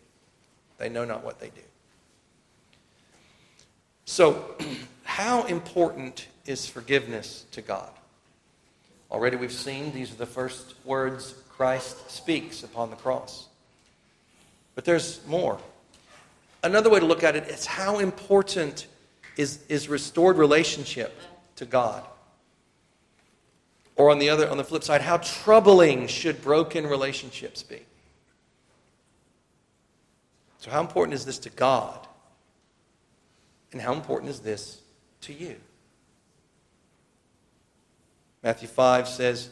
They 0.79 0.89
know 0.89 1.05
not 1.05 1.25
what 1.25 1.41
they 1.41 1.49
do. 1.49 1.61
So, 4.05 4.55
how 5.03 5.43
important 5.47 6.29
is 6.47 6.69
forgiveness 6.69 7.45
to 7.51 7.61
God? 7.61 7.91
Already 9.11 9.37
we've 9.37 9.53
seen 9.53 9.93
these 9.93 10.13
are 10.13 10.17
the 10.17 10.27
first 10.27 10.75
words 10.85 11.35
Christ 11.49 12.09
speaks 12.09 12.63
upon 12.63 12.91
the 12.91 12.97
cross. 12.97 13.47
But 14.77 14.85
there's 14.85 15.27
more. 15.27 15.59
Another 16.63 16.89
way 16.89 17.01
to 17.01 17.07
look 17.07 17.25
at 17.25 17.35
it 17.35 17.49
is 17.49 17.67
how 17.67 17.99
important 17.99 18.87
is, 19.37 19.61
is 19.69 19.89
restored 19.89 20.37
relationship 20.37 21.19
to 21.57 21.65
God. 21.65 22.05
Or 23.97 24.11
on 24.11 24.19
the 24.19 24.29
other 24.29 24.49
on 24.49 24.59
the 24.59 24.65
flip 24.65 24.85
side, 24.85 25.01
how 25.01 25.19
troubling 25.19 26.07
should 26.07 26.43
broken 26.43 26.87
relationships 26.87 27.63
be? 27.63 27.83
So 30.59 30.71
how 30.71 30.81
important 30.81 31.15
is 31.15 31.25
this 31.25 31.39
to 31.41 31.51
God? 31.51 32.07
And 33.73 33.81
how 33.81 33.95
important 33.95 34.31
is 34.31 34.41
this 34.41 34.81
to 35.23 35.33
you? 35.33 35.57
Matthew 38.43 38.69
5 38.69 39.09
says, 39.09 39.51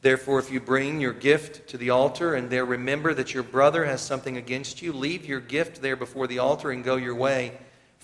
Therefore, 0.00 0.40
if 0.40 0.50
you 0.50 0.60
bring 0.60 1.00
your 1.00 1.12
gift 1.12 1.68
to 1.68 1.78
the 1.78 1.90
altar 1.90 2.34
and 2.34 2.50
there 2.50 2.64
remember 2.64 3.14
that 3.14 3.34
your 3.34 3.44
brother 3.44 3.84
has 3.84 4.00
something 4.00 4.36
against 4.36 4.82
you, 4.82 4.92
leave 4.92 5.24
your 5.24 5.38
gift 5.38 5.80
there 5.80 5.96
before 5.96 6.26
the 6.26 6.38
altar 6.38 6.70
and 6.72 6.82
go 6.82 6.96
your 6.96 7.14
way. 7.14 7.52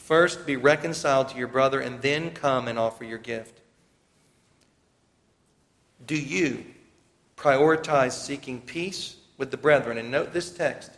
First 0.08 0.46
be 0.46 0.56
reconciled 0.56 1.28
to 1.28 1.36
your 1.36 1.48
brother 1.48 1.80
and 1.80 2.00
then 2.00 2.30
come 2.30 2.66
and 2.66 2.78
offer 2.78 3.04
your 3.04 3.18
gift. 3.18 3.60
Do 6.06 6.16
you 6.16 6.64
prioritize 7.36 8.12
seeking 8.12 8.62
peace 8.62 9.16
with 9.36 9.50
the 9.50 9.58
brethren? 9.58 9.98
And 9.98 10.10
note 10.10 10.32
this 10.32 10.50
text 10.50 10.92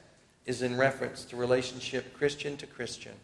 is 0.47 0.63
in 0.63 0.77
reference 0.77 1.25
to 1.25 1.37
relationship 1.37 2.17
Christian 2.17 2.57
to 2.59 2.69
Christian. 2.69 3.15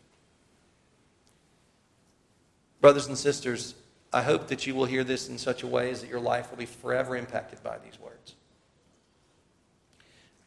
Brothers 2.81 3.07
and 3.07 3.17
sisters, 3.17 3.77
I 4.13 4.23
hope 4.23 4.49
that 4.49 4.67
you 4.67 4.75
will 4.75 4.87
hear 4.87 5.05
this 5.05 5.29
in 5.29 5.39
such 5.39 5.63
a 5.63 5.69
way 5.69 5.93
as 5.93 6.01
that 6.01 6.11
your 6.11 6.19
life 6.19 6.51
will 6.51 6.59
be 6.59 6.67
forever 6.67 7.17
impacted 7.17 7.63
by 7.63 7.79
these 7.79 8.01
words. 8.01 8.35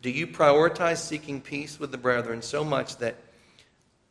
Do 0.02 0.10
you 0.10 0.28
prioritize 0.28 0.98
seeking 0.98 1.40
peace 1.40 1.80
with 1.80 1.92
the 1.92 1.98
brethren 1.98 2.42
so 2.42 2.66
much 2.66 2.98
that 2.98 3.16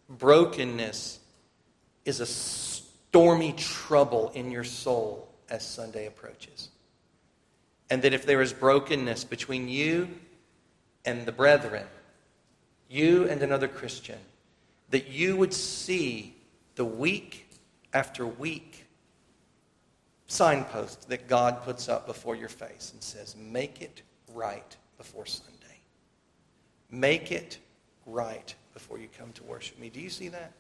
brokenness 0.09 1.19
is 2.05 2.21
a 2.21 2.27
stormy 2.27 3.53
trouble 3.53 4.31
in 4.35 4.51
your 4.51 4.65
soul 4.65 5.29
as 5.49 5.67
Sunday 5.67 6.07
approaches? 6.07 6.69
And 7.91 8.03
that 8.03 8.13
if 8.13 8.27
there 8.27 8.43
is 8.43 8.53
brokenness 8.53 9.25
between 9.25 9.69
you 9.69 10.09
and 11.05 11.25
the 11.25 11.33
brethren, 11.33 11.87
you 12.89 13.29
and 13.29 13.43
another 13.43 13.69
Christian, 13.69 14.19
that 14.91 15.09
you 15.09 15.37
would 15.37 15.55
see 15.55 16.35
the 16.75 16.85
week 16.85 17.49
after 17.93 18.27
week 18.27 18.87
signpost 20.27 21.09
that 21.09 21.27
God 21.27 21.63
puts 21.63 21.89
up 21.89 22.07
before 22.07 22.37
your 22.37 22.49
face 22.49 22.93
and 22.93 23.03
says, 23.03 23.35
Make 23.37 23.83
it 23.83 24.03
right 24.35 24.77
before 24.97 25.27
Sunday. 25.27 25.55
Make 26.91 27.33
it 27.33 27.59
right 28.07 28.55
before 28.79 28.97
you 28.97 29.09
come 29.19 29.33
to 29.33 29.43
worship 29.43 29.77
me. 29.81 29.91
Do 29.91 29.99
you 29.99 30.09
see 30.09 30.29
that? 30.29 30.53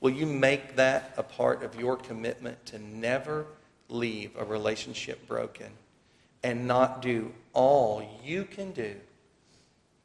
Will 0.00 0.12
you 0.12 0.24
make 0.24 0.76
that 0.76 1.12
a 1.16 1.22
part 1.24 1.64
of 1.64 1.74
your 1.74 1.96
commitment 1.96 2.64
to 2.66 2.78
never 2.78 3.44
leave 3.88 4.30
a 4.38 4.44
relationship 4.44 5.26
broken 5.26 5.66
and 6.44 6.68
not 6.68 7.02
do 7.02 7.32
all 7.52 8.08
you 8.24 8.44
can 8.44 8.70
do 8.70 8.94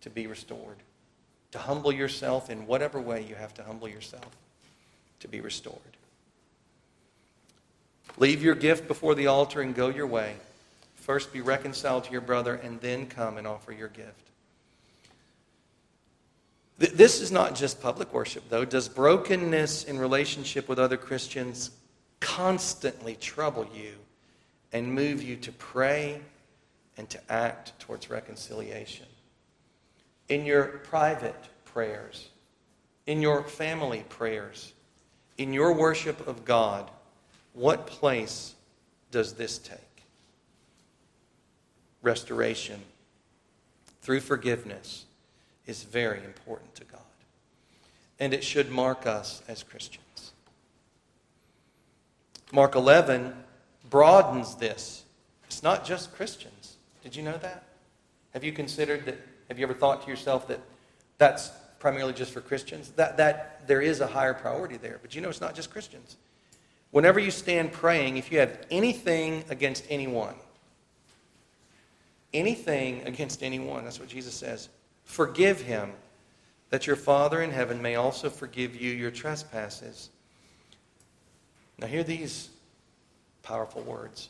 to 0.01 0.09
be 0.09 0.25
restored? 0.25 0.77
To 1.51 1.59
humble 1.59 1.91
yourself 1.91 2.49
in 2.49 2.65
whatever 2.65 2.99
way 2.99 3.23
you 3.23 3.35
have 3.35 3.53
to 3.53 3.63
humble 3.63 3.87
yourself 3.87 4.35
to 5.19 5.27
be 5.27 5.39
restored. 5.39 5.79
Leave 8.17 8.41
your 8.41 8.55
gift 8.55 8.87
before 8.87 9.13
the 9.13 9.27
altar 9.27 9.61
and 9.61 9.75
go 9.75 9.89
your 9.89 10.07
way. 10.07 10.33
First 10.95 11.31
be 11.31 11.41
reconciled 11.41 12.05
to 12.05 12.11
your 12.11 12.21
brother 12.21 12.55
and 12.55 12.81
then 12.81 13.05
come 13.05 13.37
and 13.37 13.45
offer 13.45 13.71
your 13.71 13.89
gift. 13.89 14.31
This 16.77 17.21
is 17.21 17.31
not 17.31 17.55
just 17.55 17.81
public 17.81 18.13
worship, 18.13 18.43
though. 18.49 18.65
Does 18.65 18.89
brokenness 18.89 19.85
in 19.85 19.97
relationship 19.97 20.67
with 20.67 20.77
other 20.77 20.97
Christians 20.97 21.71
constantly 22.19 23.15
trouble 23.15 23.65
you 23.73 23.93
and 24.73 24.93
move 24.93 25.23
you 25.23 25.37
to 25.37 25.53
pray 25.53 26.21
and 26.97 27.09
to 27.09 27.31
act 27.31 27.79
towards 27.79 28.09
reconciliation? 28.09 29.05
In 30.27 30.45
your 30.45 30.65
private 30.65 31.41
prayers, 31.63 32.27
in 33.05 33.21
your 33.21 33.43
family 33.43 34.03
prayers, 34.09 34.73
in 35.37 35.53
your 35.53 35.71
worship 35.71 36.27
of 36.27 36.43
God, 36.43 36.91
what 37.53 37.87
place 37.87 38.53
does 39.11 39.33
this 39.33 39.57
take? 39.59 39.79
Restoration 42.01 42.81
through 44.01 44.19
forgiveness 44.19 45.04
is 45.65 45.83
very 45.83 46.23
important 46.23 46.75
to 46.75 46.83
God. 46.85 47.01
And 48.19 48.33
it 48.33 48.43
should 48.43 48.71
mark 48.71 49.05
us 49.05 49.41
as 49.47 49.63
Christians. 49.63 50.31
Mark 52.51 52.75
11 52.75 53.33
broadens 53.89 54.55
this. 54.55 55.03
It's 55.45 55.63
not 55.63 55.85
just 55.85 56.13
Christians. 56.15 56.77
Did 57.03 57.15
you 57.15 57.23
know 57.23 57.37
that? 57.37 57.63
Have 58.33 58.43
you 58.43 58.51
considered 58.51 59.05
that? 59.05 59.19
Have 59.49 59.59
you 59.59 59.65
ever 59.65 59.73
thought 59.73 60.03
to 60.03 60.09
yourself 60.09 60.47
that 60.47 60.59
that's 61.17 61.51
primarily 61.79 62.13
just 62.13 62.31
for 62.31 62.41
Christians? 62.41 62.89
That, 62.95 63.17
that 63.17 63.67
there 63.67 63.81
is 63.81 63.99
a 63.99 64.07
higher 64.07 64.33
priority 64.33 64.77
there. 64.77 64.99
But 65.01 65.15
you 65.15 65.21
know 65.21 65.29
it's 65.29 65.41
not 65.41 65.55
just 65.55 65.69
Christians. 65.69 66.17
Whenever 66.91 67.19
you 67.19 67.31
stand 67.31 67.71
praying, 67.71 68.17
if 68.17 68.31
you 68.31 68.39
have 68.39 68.65
anything 68.71 69.43
against 69.49 69.85
anyone, 69.89 70.35
anything 72.33 73.01
against 73.05 73.43
anyone, 73.43 73.83
that's 73.83 73.99
what 73.99 74.09
Jesus 74.09 74.33
says, 74.33 74.69
forgive 75.05 75.61
him, 75.61 75.93
that 76.69 76.85
your 76.85 76.95
Father 76.97 77.41
in 77.41 77.51
heaven 77.51 77.81
may 77.81 77.95
also 77.95 78.29
forgive 78.29 78.75
you 78.75 78.91
your 78.91 79.11
trespasses. 79.11 80.09
Now, 81.77 81.87
hear 81.87 82.03
these 82.03 82.49
powerful 83.43 83.81
words. 83.81 84.29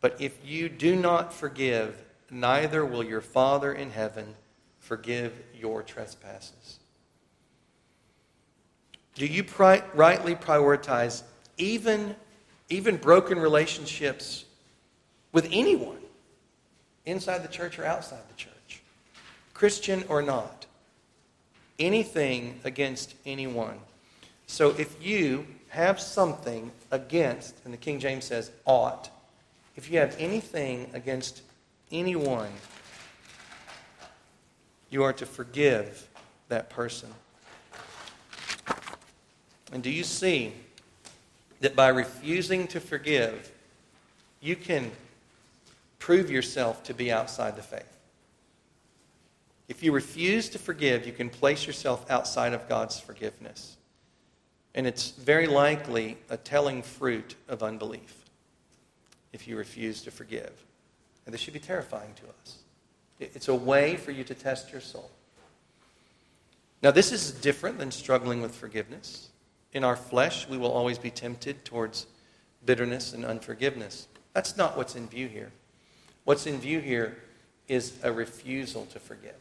But 0.00 0.20
if 0.20 0.38
you 0.44 0.68
do 0.68 0.96
not 0.96 1.32
forgive, 1.32 2.00
neither 2.30 2.84
will 2.84 3.02
your 3.02 3.20
Father 3.20 3.72
in 3.72 3.90
heaven 3.90 4.34
forgive 4.78 5.32
your 5.58 5.82
trespasses. 5.82 6.78
Do 9.14 9.26
you 9.26 9.44
pri- 9.44 9.82
rightly 9.94 10.34
prioritize 10.34 11.22
even, 11.58 12.14
even 12.68 12.96
broken 12.96 13.38
relationships 13.38 14.44
with 15.32 15.48
anyone 15.52 15.98
inside 17.06 17.42
the 17.42 17.48
church 17.48 17.78
or 17.78 17.84
outside 17.84 18.22
the 18.28 18.34
church, 18.34 18.52
Christian 19.60 20.04
or 20.08 20.22
not, 20.22 20.64
anything 21.78 22.58
against 22.64 23.14
anyone. 23.26 23.78
So 24.46 24.70
if 24.78 25.04
you 25.04 25.46
have 25.68 26.00
something 26.00 26.72
against, 26.90 27.54
and 27.66 27.74
the 27.74 27.76
King 27.76 28.00
James 28.00 28.24
says 28.24 28.50
ought, 28.64 29.10
if 29.76 29.90
you 29.90 29.98
have 29.98 30.16
anything 30.18 30.88
against 30.94 31.42
anyone, 31.92 32.48
you 34.88 35.02
are 35.02 35.12
to 35.12 35.26
forgive 35.26 36.08
that 36.48 36.70
person. 36.70 37.10
And 39.74 39.82
do 39.82 39.90
you 39.90 40.04
see 40.04 40.54
that 41.60 41.76
by 41.76 41.88
refusing 41.88 42.66
to 42.68 42.80
forgive, 42.80 43.52
you 44.40 44.56
can 44.56 44.90
prove 45.98 46.30
yourself 46.30 46.82
to 46.84 46.94
be 46.94 47.12
outside 47.12 47.56
the 47.56 47.62
faith. 47.62 47.99
If 49.70 49.84
you 49.84 49.92
refuse 49.92 50.48
to 50.48 50.58
forgive, 50.58 51.06
you 51.06 51.12
can 51.12 51.30
place 51.30 51.64
yourself 51.64 52.10
outside 52.10 52.54
of 52.54 52.68
God's 52.68 52.98
forgiveness. 52.98 53.76
And 54.74 54.84
it's 54.84 55.10
very 55.12 55.46
likely 55.46 56.18
a 56.28 56.36
telling 56.36 56.82
fruit 56.82 57.36
of 57.48 57.62
unbelief 57.62 58.24
if 59.32 59.46
you 59.46 59.56
refuse 59.56 60.02
to 60.02 60.10
forgive. 60.10 60.50
And 61.24 61.32
this 61.32 61.40
should 61.40 61.54
be 61.54 61.60
terrifying 61.60 62.14
to 62.16 62.22
us. 62.42 62.58
It's 63.20 63.46
a 63.46 63.54
way 63.54 63.94
for 63.96 64.10
you 64.10 64.24
to 64.24 64.34
test 64.34 64.72
your 64.72 64.80
soul. 64.80 65.08
Now, 66.82 66.90
this 66.90 67.12
is 67.12 67.30
different 67.30 67.78
than 67.78 67.92
struggling 67.92 68.42
with 68.42 68.52
forgiveness. 68.52 69.28
In 69.72 69.84
our 69.84 69.94
flesh, 69.94 70.48
we 70.48 70.58
will 70.58 70.72
always 70.72 70.98
be 70.98 71.12
tempted 71.12 71.64
towards 71.64 72.06
bitterness 72.66 73.12
and 73.12 73.24
unforgiveness. 73.24 74.08
That's 74.32 74.56
not 74.56 74.76
what's 74.76 74.96
in 74.96 75.06
view 75.06 75.28
here. 75.28 75.52
What's 76.24 76.48
in 76.48 76.58
view 76.58 76.80
here 76.80 77.18
is 77.68 77.92
a 78.02 78.10
refusal 78.10 78.86
to 78.86 78.98
forgive. 78.98 79.36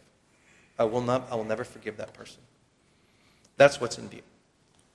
I 0.80 0.86
will, 0.86 1.02
not, 1.02 1.28
I 1.30 1.36
will 1.36 1.44
never 1.44 1.64
forgive 1.64 1.98
that 1.98 2.14
person. 2.14 2.42
That's 3.58 3.80
what's 3.80 3.98
in 3.98 4.10
view. 4.10 4.22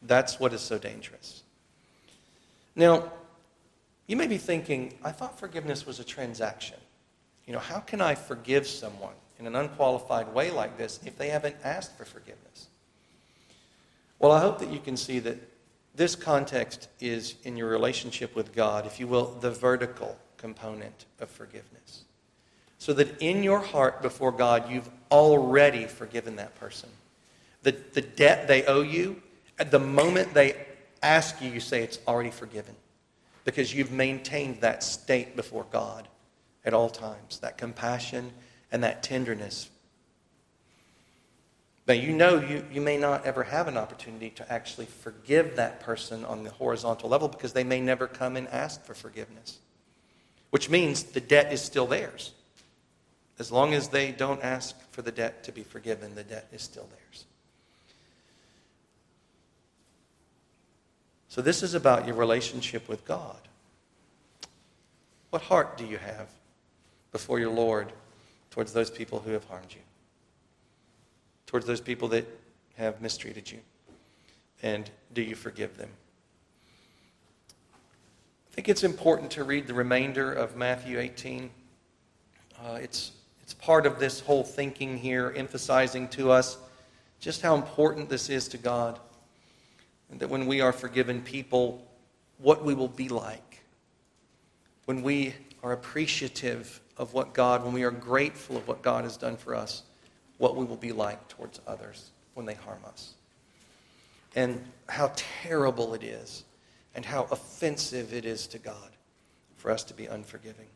That's 0.03 0.41
what 0.41 0.53
is 0.53 0.61
so 0.61 0.78
dangerous. 0.78 1.43
Now, 2.74 3.12
you 4.09 4.16
may 4.16 4.26
be 4.26 4.39
thinking, 4.39 4.95
I 5.05 5.12
thought 5.12 5.39
forgiveness 5.39 5.87
was 5.87 6.01
a 6.01 6.05
transaction. 6.05 6.78
You 7.47 7.53
know, 7.53 7.59
how 7.61 7.78
can 7.78 8.01
I 8.01 8.14
forgive 8.16 8.66
someone? 8.66 9.14
in 9.39 9.47
an 9.47 9.57
unqualified 9.57 10.32
way 10.32 10.51
like 10.51 10.78
this 10.78 11.01
if 11.05 11.18
they 11.18 11.28
haven't 11.28 11.57
asked 11.64 11.97
for 11.97 12.05
forgiveness? 12.05 12.68
Well, 14.18 14.32
I 14.32 14.41
hope 14.41 14.59
that 14.61 14.70
you 14.70 14.78
can 14.78 14.97
see 14.97 15.18
that 15.20 15.39
this 15.95 16.16
context 16.16 16.89
is 17.01 17.35
in 17.45 17.57
your 17.57 17.68
relationship 17.68 18.35
with 18.35 18.55
God, 18.55 18.87
if 18.87 18.99
you 18.99 19.07
will, 19.07 19.26
the 19.41 19.51
vertical 19.51 20.16
component 20.37 21.07
of 21.20 21.30
forgiveness. 21.30 22.03
So 22.85 22.93
that 22.93 23.22
in 23.22 23.43
your 23.43 23.61
heart 23.61 24.03
before 24.03 24.30
God, 24.30 24.70
you've 24.70 24.91
already 25.11 25.87
forgiven 25.87 26.37
that 26.37 26.55
person. 26.61 26.91
The, 27.62 27.74
the 27.95 28.03
debt 28.03 28.47
they 28.47 28.66
owe 28.66 28.82
you, 28.82 29.22
at 29.59 29.70
the 29.70 29.78
moment 29.78 30.35
they 30.35 30.66
ask 31.03 31.41
you, 31.41 31.49
you 31.49 31.61
say 31.61 31.82
it's 31.82 31.99
already 32.07 32.30
forgiven. 32.30 32.74
Because 33.47 33.72
you've 33.72 33.91
maintained 33.91 34.61
that 34.61 34.82
state 34.82 35.35
before 35.35 35.64
God 35.72 36.09
at 36.62 36.74
all 36.74 36.91
times, 36.91 37.39
that 37.39 37.57
compassion 37.57 38.30
and 38.70 38.85
that 38.85 39.03
tenderness 39.03 39.70
Now, 41.89 41.95
you 41.95 42.12
know 42.12 42.39
you, 42.39 42.66
you 42.70 42.82
may 42.82 42.99
not 42.99 43.24
ever 43.24 43.45
have 43.45 43.66
an 43.66 43.78
opportunity 43.78 44.28
to 44.28 44.53
actually 44.53 44.89
forgive 44.89 45.57
that 45.57 45.80
person 45.80 46.22
on 46.26 46.43
the 46.43 46.51
horizontal 46.51 47.09
level 47.09 47.28
because 47.28 47.55
they 47.55 47.64
may 47.64 47.80
never 47.80 48.07
come 48.07 48.37
and 48.37 48.47
ask 48.49 48.85
for 48.85 48.93
forgiveness, 48.93 49.57
which 50.51 50.68
means 50.68 51.03
the 51.03 51.20
debt 51.22 51.51
is 51.51 51.62
still 51.62 51.87
theirs. 51.87 52.34
As 53.39 53.51
long 53.51 53.74
as 53.74 53.89
they 53.89 54.12
don't 54.12 54.43
ask 54.43 54.76
for 54.93 55.03
the 55.03 55.11
debt 55.11 55.45
to 55.45 55.53
be 55.53 55.62
forgiven, 55.62 56.14
the 56.14 56.22
debt 56.22 56.47
is 56.53 56.62
still 56.62 56.87
theirs. 56.87 57.24
So, 61.28 61.43
this 61.43 61.64
is 61.64 61.74
about 61.74 62.07
your 62.07 62.14
relationship 62.14 62.89
with 62.89 63.05
God. 63.05 63.37
What 65.30 65.43
heart 65.43 65.76
do 65.76 65.85
you 65.85 65.99
have 65.99 66.28
before 67.11 67.41
your 67.41 67.51
Lord 67.51 67.93
towards 68.51 68.72
those 68.72 68.89
people 68.89 69.18
who 69.18 69.32
have 69.32 69.45
harmed 69.47 69.66
you? 69.70 69.80
towards 71.55 71.66
those 71.66 71.80
people 71.80 72.09
that 72.09 72.26
have 72.76 73.01
mistreated 73.01 73.49
you? 73.49 73.61
And 74.61 74.91
do 75.12 75.22
you 75.22 75.37
forgive 75.37 75.76
them? 75.76 75.89
I 78.51 78.55
think 78.57 78.68
it's 78.68 78.82
important 78.82 79.30
to 79.30 79.45
read 79.45 79.68
the 79.68 79.74
remainder 79.74 80.32
of 80.32 80.57
Matthew 80.57 80.99
18. 80.99 81.51
Uh, 82.59 82.78
it's, 82.82 83.12
it's 83.45 83.53
part 83.53 83.84
of 83.84 83.99
this 83.99 84.20
whole 84.20 84.42
thinking 84.42 84.97
here, 84.97 85.30
emphasizing 85.36 86.09
to 86.09 86.30
us 86.30 86.57
just 87.20 87.42
how 87.42 87.55
important 87.55 88.09
this 88.09 88.30
is 88.30 88.49
to 88.49 88.57
God. 88.57 88.99
And 90.11 90.18
that 90.20 90.30
when 90.30 90.47
we 90.47 90.62
are 90.62 90.72
forgiven 90.72 91.20
people, 91.20 91.86
what 92.38 92.64
we 92.64 92.72
will 92.72 92.88
be 92.88 93.11
like. 93.11 93.61
When 94.86 95.03
we 95.03 95.34
are 95.62 95.72
appreciative 95.72 96.80
of 96.97 97.12
what 97.12 97.34
God, 97.34 97.62
when 97.62 97.74
we 97.74 97.82
are 97.82 97.90
grateful 97.90 98.57
of 98.57 98.66
what 98.66 98.80
God 98.80 99.05
has 99.05 99.18
done 99.18 99.36
for 99.36 99.55
us 99.55 99.82
what 100.38 100.57
we 100.57 100.64
will 100.64 100.76
be 100.76 100.92
like 100.92 101.28
towards 101.28 101.61
others 101.66 102.11
when 102.32 102.47
they 102.47 102.55
harm 102.55 102.80
us. 102.86 103.12
And 104.34 104.64
how 104.88 105.12
terrible 105.14 105.92
it 105.95 106.03
is, 106.03 106.45
and 106.95 107.05
how 107.05 107.28
offensive 107.30 108.12
it 108.12 108.24
is 108.24 108.47
to 108.49 108.59
God 108.59 108.90
for 109.57 109.70
us 109.70 109.84
to 109.84 109.95
be 109.95 110.07
unforgiving. 110.07 110.66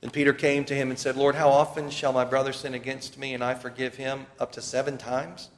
Then 0.00 0.10
Peter 0.10 0.32
came 0.32 0.64
to 0.66 0.74
him 0.74 0.90
and 0.90 0.98
said, 0.98 1.16
Lord, 1.16 1.34
how 1.34 1.48
often 1.48 1.90
shall 1.90 2.12
my 2.12 2.24
brother 2.24 2.52
sin 2.52 2.74
against 2.74 3.18
me 3.18 3.34
and 3.34 3.42
I 3.42 3.54
forgive 3.54 3.96
him? 3.96 4.26
Up 4.38 4.52
to 4.52 4.62
seven 4.62 4.98
times? 4.98 5.48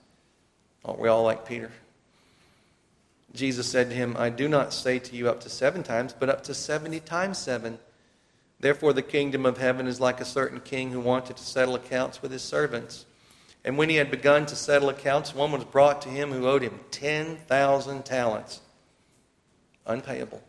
Aren't 0.84 1.00
we 1.00 1.08
all 1.08 1.24
like 1.24 1.46
Peter? 1.46 1.70
Jesus 3.34 3.68
said 3.68 3.90
to 3.90 3.96
him, 3.96 4.16
I 4.18 4.30
do 4.30 4.48
not 4.48 4.72
say 4.72 4.98
to 4.98 5.16
you 5.16 5.28
up 5.28 5.40
to 5.40 5.50
seven 5.50 5.82
times, 5.82 6.14
but 6.18 6.30
up 6.30 6.44
to 6.44 6.54
70 6.54 7.00
times 7.00 7.38
seven. 7.38 7.78
Therefore, 8.60 8.92
the 8.92 9.02
kingdom 9.02 9.44
of 9.44 9.58
heaven 9.58 9.86
is 9.86 10.00
like 10.00 10.20
a 10.20 10.24
certain 10.24 10.60
king 10.60 10.90
who 10.90 11.00
wanted 11.00 11.36
to 11.36 11.44
settle 11.44 11.74
accounts 11.74 12.22
with 12.22 12.32
his 12.32 12.42
servants. 12.42 13.04
And 13.64 13.76
when 13.76 13.90
he 13.90 13.96
had 13.96 14.10
begun 14.10 14.46
to 14.46 14.56
settle 14.56 14.88
accounts, 14.88 15.34
one 15.34 15.52
was 15.52 15.64
brought 15.64 16.00
to 16.02 16.08
him 16.08 16.32
who 16.32 16.48
owed 16.48 16.62
him 16.62 16.80
10,000 16.90 18.04
talents, 18.04 18.60
unpayable. 19.86 20.42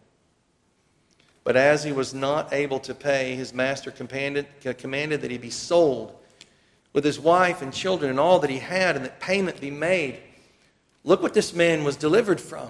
But 1.49 1.57
as 1.57 1.83
he 1.83 1.91
was 1.91 2.13
not 2.13 2.53
able 2.53 2.79
to 2.81 2.93
pay, 2.93 3.33
his 3.33 3.55
master 3.55 3.89
commanded, 3.89 4.45
commanded 4.77 5.21
that 5.21 5.31
he 5.31 5.39
be 5.39 5.49
sold 5.49 6.15
with 6.93 7.03
his 7.03 7.19
wife 7.19 7.63
and 7.63 7.73
children 7.73 8.11
and 8.11 8.19
all 8.19 8.37
that 8.41 8.51
he 8.51 8.59
had, 8.59 8.95
and 8.95 9.03
that 9.03 9.19
payment 9.19 9.59
be 9.59 9.71
made. 9.71 10.19
Look 11.03 11.23
what 11.23 11.33
this 11.33 11.51
man 11.51 11.83
was 11.83 11.95
delivered 11.95 12.39
from. 12.39 12.69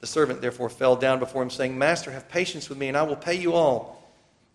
The 0.00 0.06
servant 0.06 0.42
therefore 0.42 0.68
fell 0.68 0.94
down 0.94 1.20
before 1.20 1.42
him, 1.42 1.48
saying, 1.48 1.78
Master, 1.78 2.10
have 2.10 2.28
patience 2.28 2.68
with 2.68 2.76
me, 2.76 2.88
and 2.88 2.98
I 2.98 3.02
will 3.02 3.16
pay 3.16 3.36
you 3.36 3.54
all. 3.54 4.06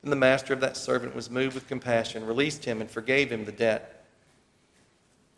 And 0.03 0.11
the 0.11 0.15
master 0.15 0.53
of 0.53 0.59
that 0.59 0.77
servant 0.77 1.15
was 1.15 1.31
moved 1.31 1.55
with 1.55 1.67
compassion, 1.67 2.27
released 2.27 2.63
him, 2.63 2.79
and 2.79 2.91
forgave 2.91 3.31
him 3.31 3.43
the 3.43 3.51
debt. 3.51 4.05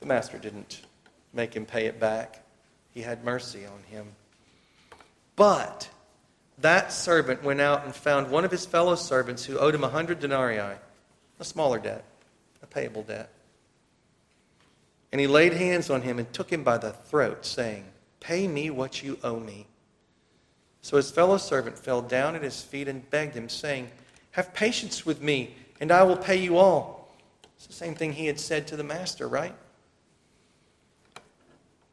The 0.01 0.07
master 0.07 0.37
didn't 0.37 0.81
make 1.31 1.55
him 1.55 1.65
pay 1.65 1.85
it 1.85 2.01
back, 2.01 2.43
he 2.93 3.01
had 3.01 3.23
mercy 3.23 3.65
on 3.65 3.81
him. 3.89 4.07
But 5.37 5.87
that 6.59 6.91
servant 6.91 7.43
went 7.43 7.61
out 7.61 7.85
and 7.85 7.93
found 7.93 8.31
one 8.31 8.43
of 8.43 8.51
his 8.51 8.65
fellow 8.65 8.95
servants 8.95 9.45
who 9.45 9.57
owed 9.57 9.75
him 9.75 9.83
a 9.83 9.89
hundred 9.89 10.19
denarii, 10.19 10.77
a 11.39 11.43
smaller 11.43 11.79
debt, 11.79 12.03
a 12.63 12.67
payable 12.67 13.03
debt. 13.03 13.29
And 15.11 15.21
he 15.21 15.27
laid 15.27 15.53
hands 15.53 15.89
on 15.89 16.01
him 16.01 16.19
and 16.19 16.31
took 16.33 16.51
him 16.51 16.63
by 16.63 16.77
the 16.77 16.91
throat, 16.91 17.45
saying, 17.45 17.85
Pay 18.19 18.47
me 18.47 18.69
what 18.69 19.03
you 19.03 19.17
owe 19.23 19.39
me. 19.39 19.67
So 20.81 20.97
his 20.97 21.11
fellow 21.11 21.37
servant 21.37 21.77
fell 21.77 22.01
down 22.01 22.35
at 22.35 22.43
his 22.43 22.61
feet 22.61 22.87
and 22.87 23.09
begged 23.09 23.35
him, 23.35 23.49
saying, 23.49 23.89
Have 24.31 24.53
patience 24.53 25.05
with 25.05 25.21
me, 25.21 25.55
and 25.79 25.91
I 25.91 26.03
will 26.03 26.17
pay 26.17 26.37
you 26.37 26.57
all. 26.57 27.15
It's 27.55 27.67
the 27.67 27.73
same 27.73 27.95
thing 27.95 28.13
he 28.13 28.27
had 28.27 28.39
said 28.39 28.67
to 28.67 28.75
the 28.75 28.83
master, 28.83 29.27
right? 29.27 29.53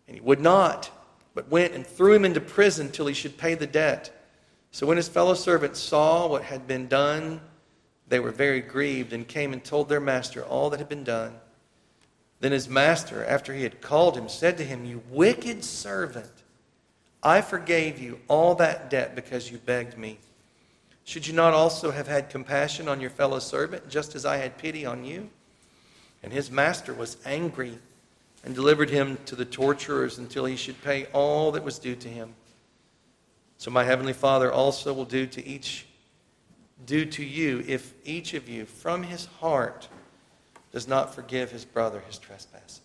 And 0.07 0.17
he 0.17 0.21
would 0.21 0.41
not, 0.41 0.91
but 1.35 1.51
went 1.51 1.75
and 1.75 1.87
threw 1.87 2.13
him 2.13 2.25
into 2.25 2.41
prison 2.41 2.91
till 2.91 3.07
he 3.07 3.15
should 3.15 3.39
pay 3.39 3.55
the 3.55 3.67
debt. 3.67 4.11
So 4.75 4.89
when 4.89 4.97
his 4.97 5.07
fellow 5.07 5.35
servants 5.35 5.79
saw 5.79 6.27
what 6.27 6.43
had 6.43 6.67
been 6.67 6.89
done, 6.89 7.41
they 8.09 8.19
were 8.19 8.33
very 8.33 8.61
grieved 8.61 9.13
and 9.13 9.27
came 9.27 9.53
and 9.53 9.63
told 9.63 9.89
their 9.89 10.01
master 10.01 10.43
all 10.43 10.69
that 10.71 10.81
had 10.81 10.89
been 10.89 11.05
done. 11.05 11.37
Then 12.41 12.51
his 12.51 12.69
master, 12.69 13.25
after 13.25 13.55
he 13.55 13.63
had 13.63 13.81
called 13.81 14.17
him, 14.17 14.29
said 14.29 14.59
to 14.59 14.65
him, 14.65 14.85
You 14.85 15.01
wicked 15.11 15.63
servant. 15.63 16.33
I 17.23 17.41
forgave 17.41 18.01
you 18.01 18.19
all 18.27 18.57
that 18.57 18.91
debt 18.91 19.15
because 19.15 19.49
you 19.49 19.59
begged 19.59 19.97
me. 19.97 20.19
Should 21.05 21.29
you 21.29 21.35
not 21.35 21.55
also 21.55 21.93
have 21.93 22.09
had 22.09 22.29
compassion 22.29 22.89
on 22.89 23.01
your 23.01 23.11
fellow 23.11 23.39
servant, 23.39 23.89
just 23.89 24.17
as 24.17 24.27
I 24.27 24.39
had 24.39 24.59
pity 24.59 24.85
on 24.85 25.05
you? 25.05 25.31
And 26.21 26.33
his 26.33 26.51
master 26.51 26.93
was 26.93 27.17
angry 27.25 27.79
and 28.43 28.57
delivered 28.57 28.91
him 28.91 29.19
to 29.27 29.37
the 29.37 29.45
torturers 29.45 30.19
until 30.19 30.47
he 30.47 30.57
should 30.57 30.83
pay 30.83 31.07
all 31.13 31.53
that 31.53 31.63
was 31.63 31.79
due 31.79 31.95
to 31.95 32.09
him. 32.09 32.35
So 33.59 33.71
my 33.71 33.85
heavenly 33.85 34.13
Father 34.13 34.53
also 34.53 34.93
will 34.93 35.05
do 35.05 35.27
to 35.27 35.47
each 35.47 35.87
do 36.87 37.05
to 37.07 37.25
you 37.25 37.65
if 37.67 37.95
each 38.05 38.35
of 38.35 38.49
you 38.49 38.67
from 38.67 39.05
his 39.05 39.27
heart 39.27 39.89
does 40.73 40.89
not 40.89 41.15
forgive 41.15 41.51
his 41.51 41.65
brother 41.65 42.01
his 42.07 42.19
trespasses. 42.19 42.81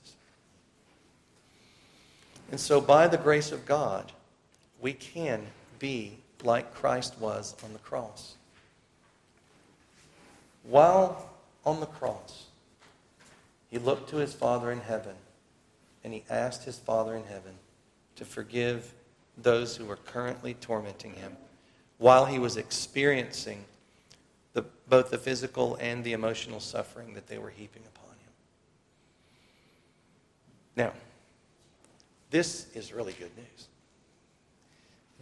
And 2.52 2.60
so 2.60 2.80
by 2.80 3.08
the 3.08 3.18
grace 3.18 3.52
of 3.52 3.66
God, 3.66 4.12
we 4.80 4.94
can 4.94 5.48
be 5.80 6.18
like 6.44 6.74
Christ 6.74 7.20
was 7.20 7.56
on 7.64 7.74
the 7.74 7.80
cross. 7.80 8.36
While 10.64 11.30
on 11.66 11.80
the 11.80 11.86
cross, 11.86 12.46
he 13.70 13.78
looked 13.78 14.10
to 14.10 14.18
his 14.18 14.34
Father 14.34 14.72
in 14.72 14.82
heaven 14.82 15.16
and 16.04 16.14
he 16.14 16.24
asked 16.30 16.64
his 16.64 16.80
Father 16.80 17.16
in 17.16 17.26
heaven 17.26 17.54
to 18.16 18.26
forgive 18.26 18.94
those 19.44 19.76
who 19.76 19.86
were 19.86 19.98
currently 19.98 20.54
tormenting 20.56 21.14
him 21.14 21.36
while 21.98 22.26
he 22.26 22.40
was 22.40 22.58
experiencing 22.58 23.64
the, 24.54 24.64
both 24.88 25.12
the 25.12 25.18
physical 25.18 25.76
and 25.80 26.04
the 26.04 26.14
emotional 26.14 26.60
suffering 26.60 27.14
that 27.14 27.28
they 27.28 27.38
were 27.38 27.50
heaping 27.50 27.84
upon 27.96 28.12
him. 28.12 28.32
Now, 30.76 30.94
this 32.32 32.68
is 32.74 32.94
really 32.94 33.14
good 33.14 33.36
news. 33.36 33.68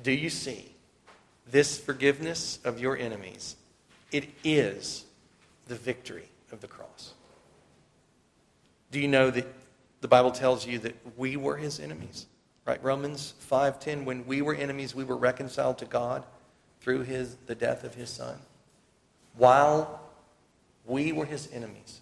Do 0.03 0.11
you 0.11 0.29
see 0.29 0.71
this 1.49 1.79
forgiveness 1.79 2.59
of 2.63 2.79
your 2.79 2.97
enemies? 2.97 3.55
It 4.11 4.29
is 4.43 5.05
the 5.67 5.75
victory 5.75 6.29
of 6.51 6.61
the 6.61 6.67
cross. 6.67 7.13
Do 8.91 8.99
you 8.99 9.07
know 9.07 9.31
that 9.31 9.47
the 10.01 10.07
Bible 10.07 10.31
tells 10.31 10.65
you 10.65 10.79
that 10.79 10.95
we 11.17 11.35
were 11.35 11.57
his 11.57 11.79
enemies? 11.79 12.27
Right? 12.67 12.83
Romans 12.83 13.33
5:10 13.49 14.03
when 14.03 14.27
we 14.27 14.41
were 14.41 14.53
enemies 14.53 14.93
we 14.93 15.05
were 15.05 15.15
reconciled 15.15 15.77
to 15.77 15.85
God 15.85 16.25
through 16.81 17.03
his 17.03 17.37
the 17.45 17.55
death 17.55 17.85
of 17.85 17.95
his 17.95 18.09
son. 18.09 18.41
While 19.35 20.01
we 20.85 21.13
were 21.13 21.25
his 21.25 21.49
enemies, 21.53 22.01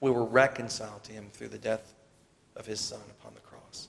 we 0.00 0.10
were 0.10 0.24
reconciled 0.24 1.02
to 1.04 1.12
him 1.12 1.30
through 1.32 1.48
the 1.48 1.58
death 1.58 1.94
of 2.56 2.66
his 2.66 2.78
son 2.78 3.00
upon 3.18 3.32
the 3.32 3.40
cross. 3.40 3.88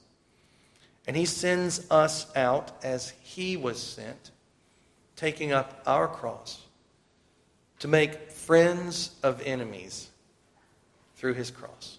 And 1.06 1.18
he 1.18 1.26
sends 1.26 1.92
us 1.92 2.34
out 2.38 2.72
as 2.84 3.10
he 3.22 3.58
was 3.58 3.82
sent, 3.82 4.32
taking 5.18 5.52
up 5.52 5.82
our 5.86 6.08
cross 6.08 6.62
to 7.80 7.90
make 7.90 8.32
friends 8.32 9.12
of 9.24 9.42
enemies 9.42 10.08
through 11.18 11.34
his 11.34 11.52
cross. 11.52 11.98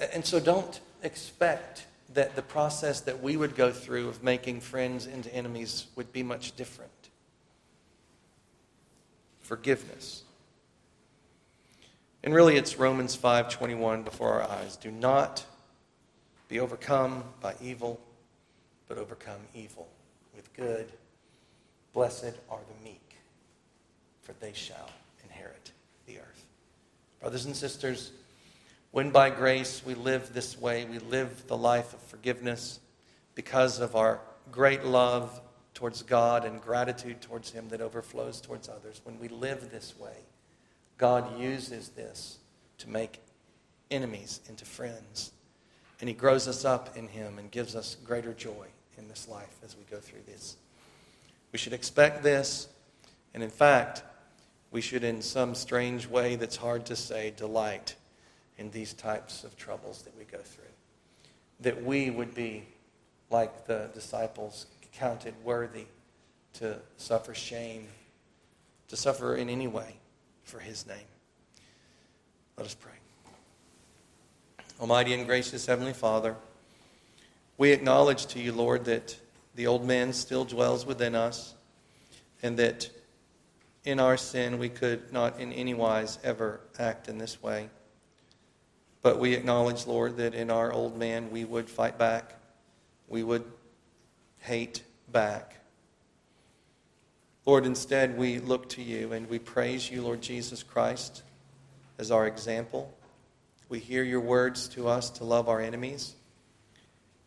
And 0.00 0.26
so 0.26 0.40
don't 0.40 0.80
expect 1.04 1.86
that 2.14 2.36
the 2.36 2.42
process 2.42 3.00
that 3.02 3.22
we 3.22 3.36
would 3.36 3.56
go 3.56 3.72
through 3.72 4.08
of 4.08 4.22
making 4.22 4.60
friends 4.60 5.06
into 5.06 5.32
enemies 5.34 5.86
would 5.96 6.12
be 6.12 6.22
much 6.22 6.54
different. 6.56 6.90
Forgiveness. 9.40 10.22
And 12.22 12.34
really 12.34 12.56
it's 12.56 12.78
Romans 12.78 13.16
5:21 13.16 14.02
before 14.02 14.40
our 14.40 14.50
eyes. 14.50 14.76
Do 14.76 14.90
not 14.90 15.44
be 16.48 16.58
overcome 16.60 17.24
by 17.40 17.54
evil, 17.60 18.00
but 18.88 18.98
overcome 18.98 19.40
evil 19.54 19.88
with 20.34 20.52
good. 20.54 20.92
Blessed 21.92 22.34
are 22.50 22.60
the 22.60 22.84
meek, 22.84 23.16
for 24.22 24.32
they 24.34 24.52
shall 24.52 24.90
inherit 25.24 25.72
the 26.06 26.18
earth. 26.18 26.46
Brothers 27.20 27.46
and 27.46 27.56
sisters, 27.56 28.12
when 28.96 29.10
by 29.10 29.28
grace 29.28 29.82
we 29.84 29.92
live 29.94 30.32
this 30.32 30.58
way, 30.58 30.86
we 30.86 30.98
live 30.98 31.46
the 31.48 31.56
life 31.56 31.92
of 31.92 32.00
forgiveness 32.00 32.80
because 33.34 33.78
of 33.78 33.94
our 33.94 34.22
great 34.50 34.86
love 34.86 35.42
towards 35.74 36.02
God 36.02 36.46
and 36.46 36.62
gratitude 36.62 37.20
towards 37.20 37.50
Him 37.50 37.68
that 37.68 37.82
overflows 37.82 38.40
towards 38.40 38.70
others. 38.70 39.02
When 39.04 39.18
we 39.18 39.28
live 39.28 39.70
this 39.70 39.98
way, 39.98 40.16
God 40.96 41.38
uses 41.38 41.90
this 41.90 42.38
to 42.78 42.88
make 42.88 43.20
enemies 43.90 44.40
into 44.48 44.64
friends. 44.64 45.30
And 46.00 46.08
He 46.08 46.14
grows 46.14 46.48
us 46.48 46.64
up 46.64 46.96
in 46.96 47.06
Him 47.08 47.38
and 47.38 47.50
gives 47.50 47.76
us 47.76 47.98
greater 48.02 48.32
joy 48.32 48.66
in 48.96 49.08
this 49.08 49.28
life 49.28 49.58
as 49.62 49.76
we 49.76 49.84
go 49.90 49.98
through 49.98 50.22
this. 50.24 50.56
We 51.52 51.58
should 51.58 51.74
expect 51.74 52.22
this, 52.22 52.66
and 53.34 53.42
in 53.42 53.50
fact, 53.50 54.04
we 54.70 54.80
should, 54.80 55.04
in 55.04 55.20
some 55.20 55.54
strange 55.54 56.06
way 56.06 56.36
that's 56.36 56.56
hard 56.56 56.86
to 56.86 56.96
say, 56.96 57.34
delight 57.36 57.94
in 58.58 58.70
these 58.70 58.92
types 58.92 59.44
of 59.44 59.56
troubles 59.56 60.02
that 60.02 60.16
we 60.16 60.24
go 60.24 60.38
through. 60.38 60.64
That 61.60 61.82
we 61.84 62.10
would 62.10 62.34
be, 62.34 62.64
like 63.30 63.66
the 63.66 63.90
disciples, 63.94 64.66
counted 64.92 65.34
worthy 65.44 65.86
to 66.54 66.76
suffer 66.96 67.34
shame, 67.34 67.86
to 68.88 68.96
suffer 68.96 69.36
in 69.36 69.48
any 69.48 69.66
way 69.66 69.96
for 70.44 70.58
his 70.58 70.86
name. 70.86 70.96
Let 72.56 72.66
us 72.66 72.74
pray. 72.74 72.92
Almighty 74.80 75.12
and 75.14 75.26
gracious 75.26 75.66
Heavenly 75.66 75.92
Father, 75.92 76.36
we 77.58 77.72
acknowledge 77.72 78.26
to 78.26 78.40
you, 78.40 78.52
Lord, 78.52 78.84
that 78.86 79.18
the 79.54 79.66
old 79.66 79.84
man 79.84 80.12
still 80.12 80.44
dwells 80.44 80.84
within 80.86 81.14
us 81.14 81.54
and 82.42 82.58
that 82.58 82.90
in 83.84 84.00
our 84.00 84.16
sin 84.16 84.58
we 84.58 84.68
could 84.68 85.12
not 85.12 85.40
in 85.40 85.52
any 85.52 85.72
wise 85.72 86.18
ever 86.22 86.60
act 86.78 87.08
in 87.08 87.18
this 87.18 87.42
way. 87.42 87.68
But 89.06 89.20
we 89.20 89.34
acknowledge, 89.34 89.86
Lord, 89.86 90.16
that 90.16 90.34
in 90.34 90.50
our 90.50 90.72
old 90.72 90.98
man 90.98 91.30
we 91.30 91.44
would 91.44 91.70
fight 91.70 91.96
back, 91.96 92.34
we 93.06 93.22
would 93.22 93.44
hate 94.40 94.82
back. 95.12 95.60
Lord, 97.44 97.66
instead 97.66 98.18
we 98.18 98.40
look 98.40 98.68
to 98.70 98.82
you 98.82 99.12
and 99.12 99.30
we 99.30 99.38
praise 99.38 99.88
you, 99.88 100.02
Lord 100.02 100.22
Jesus 100.22 100.64
Christ, 100.64 101.22
as 101.98 102.10
our 102.10 102.26
example. 102.26 102.92
We 103.68 103.78
hear 103.78 104.02
your 104.02 104.18
words 104.18 104.66
to 104.70 104.88
us 104.88 105.08
to 105.10 105.24
love 105.24 105.48
our 105.48 105.60
enemies, 105.60 106.16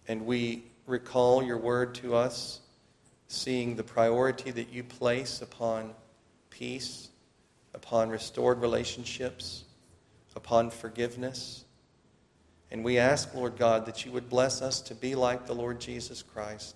and 0.06 0.26
we 0.26 0.64
recall 0.86 1.42
your 1.42 1.60
word 1.60 1.96
to 1.96 2.14
us, 2.14 2.60
seeing 3.30 3.78
the 3.78 3.84
priority 3.84 4.52
that 4.52 4.74
you 4.74 4.84
place 4.84 5.42
upon 5.42 5.94
peace, 6.50 7.08
upon 7.74 8.10
restored 8.10 8.60
relationships, 8.60 9.64
upon 10.36 10.72
forgiveness. 10.72 11.64
And 12.72 12.84
we 12.84 12.98
ask, 12.98 13.34
Lord 13.34 13.58
God, 13.58 13.86
that 13.86 14.06
you 14.06 14.12
would 14.12 14.30
bless 14.30 14.62
us 14.62 14.82
to 14.82 14.96
be 14.96 15.16
like 15.16 15.46
the 15.48 15.56
Lord 15.56 15.80
Jesus 15.80 16.22
Christ. 16.22 16.76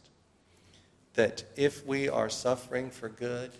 That 1.13 1.43
if 1.55 1.85
we 1.85 2.09
are 2.09 2.29
suffering 2.29 2.89
for 2.89 3.09
good, 3.09 3.51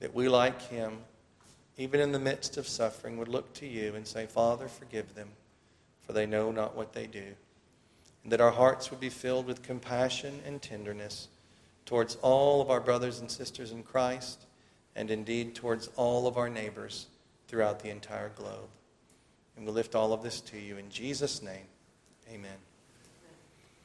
that 0.00 0.14
we, 0.14 0.28
like 0.28 0.60
him, 0.62 0.98
even 1.78 2.00
in 2.00 2.12
the 2.12 2.18
midst 2.18 2.58
of 2.58 2.68
suffering, 2.68 3.16
would 3.16 3.28
look 3.28 3.52
to 3.54 3.66
you 3.66 3.94
and 3.94 4.06
say, 4.06 4.26
Father, 4.26 4.68
forgive 4.68 5.14
them, 5.14 5.28
for 6.02 6.12
they 6.12 6.26
know 6.26 6.50
not 6.50 6.76
what 6.76 6.92
they 6.92 7.06
do. 7.06 7.34
And 8.22 8.32
that 8.32 8.40
our 8.40 8.50
hearts 8.50 8.90
would 8.90 9.00
be 9.00 9.08
filled 9.08 9.46
with 9.46 9.62
compassion 9.62 10.40
and 10.44 10.60
tenderness 10.60 11.28
towards 11.86 12.16
all 12.16 12.60
of 12.60 12.70
our 12.70 12.80
brothers 12.80 13.20
and 13.20 13.30
sisters 13.30 13.70
in 13.70 13.82
Christ, 13.82 14.44
and 14.94 15.10
indeed 15.10 15.54
towards 15.54 15.88
all 15.96 16.26
of 16.26 16.36
our 16.36 16.48
neighbors 16.48 17.06
throughout 17.48 17.80
the 17.80 17.90
entire 17.90 18.30
globe. 18.30 18.68
And 19.56 19.64
we 19.66 19.72
lift 19.72 19.94
all 19.94 20.12
of 20.12 20.22
this 20.22 20.40
to 20.42 20.58
you 20.58 20.76
in 20.76 20.90
Jesus' 20.90 21.42
name. 21.42 21.66
Amen. 22.30 22.65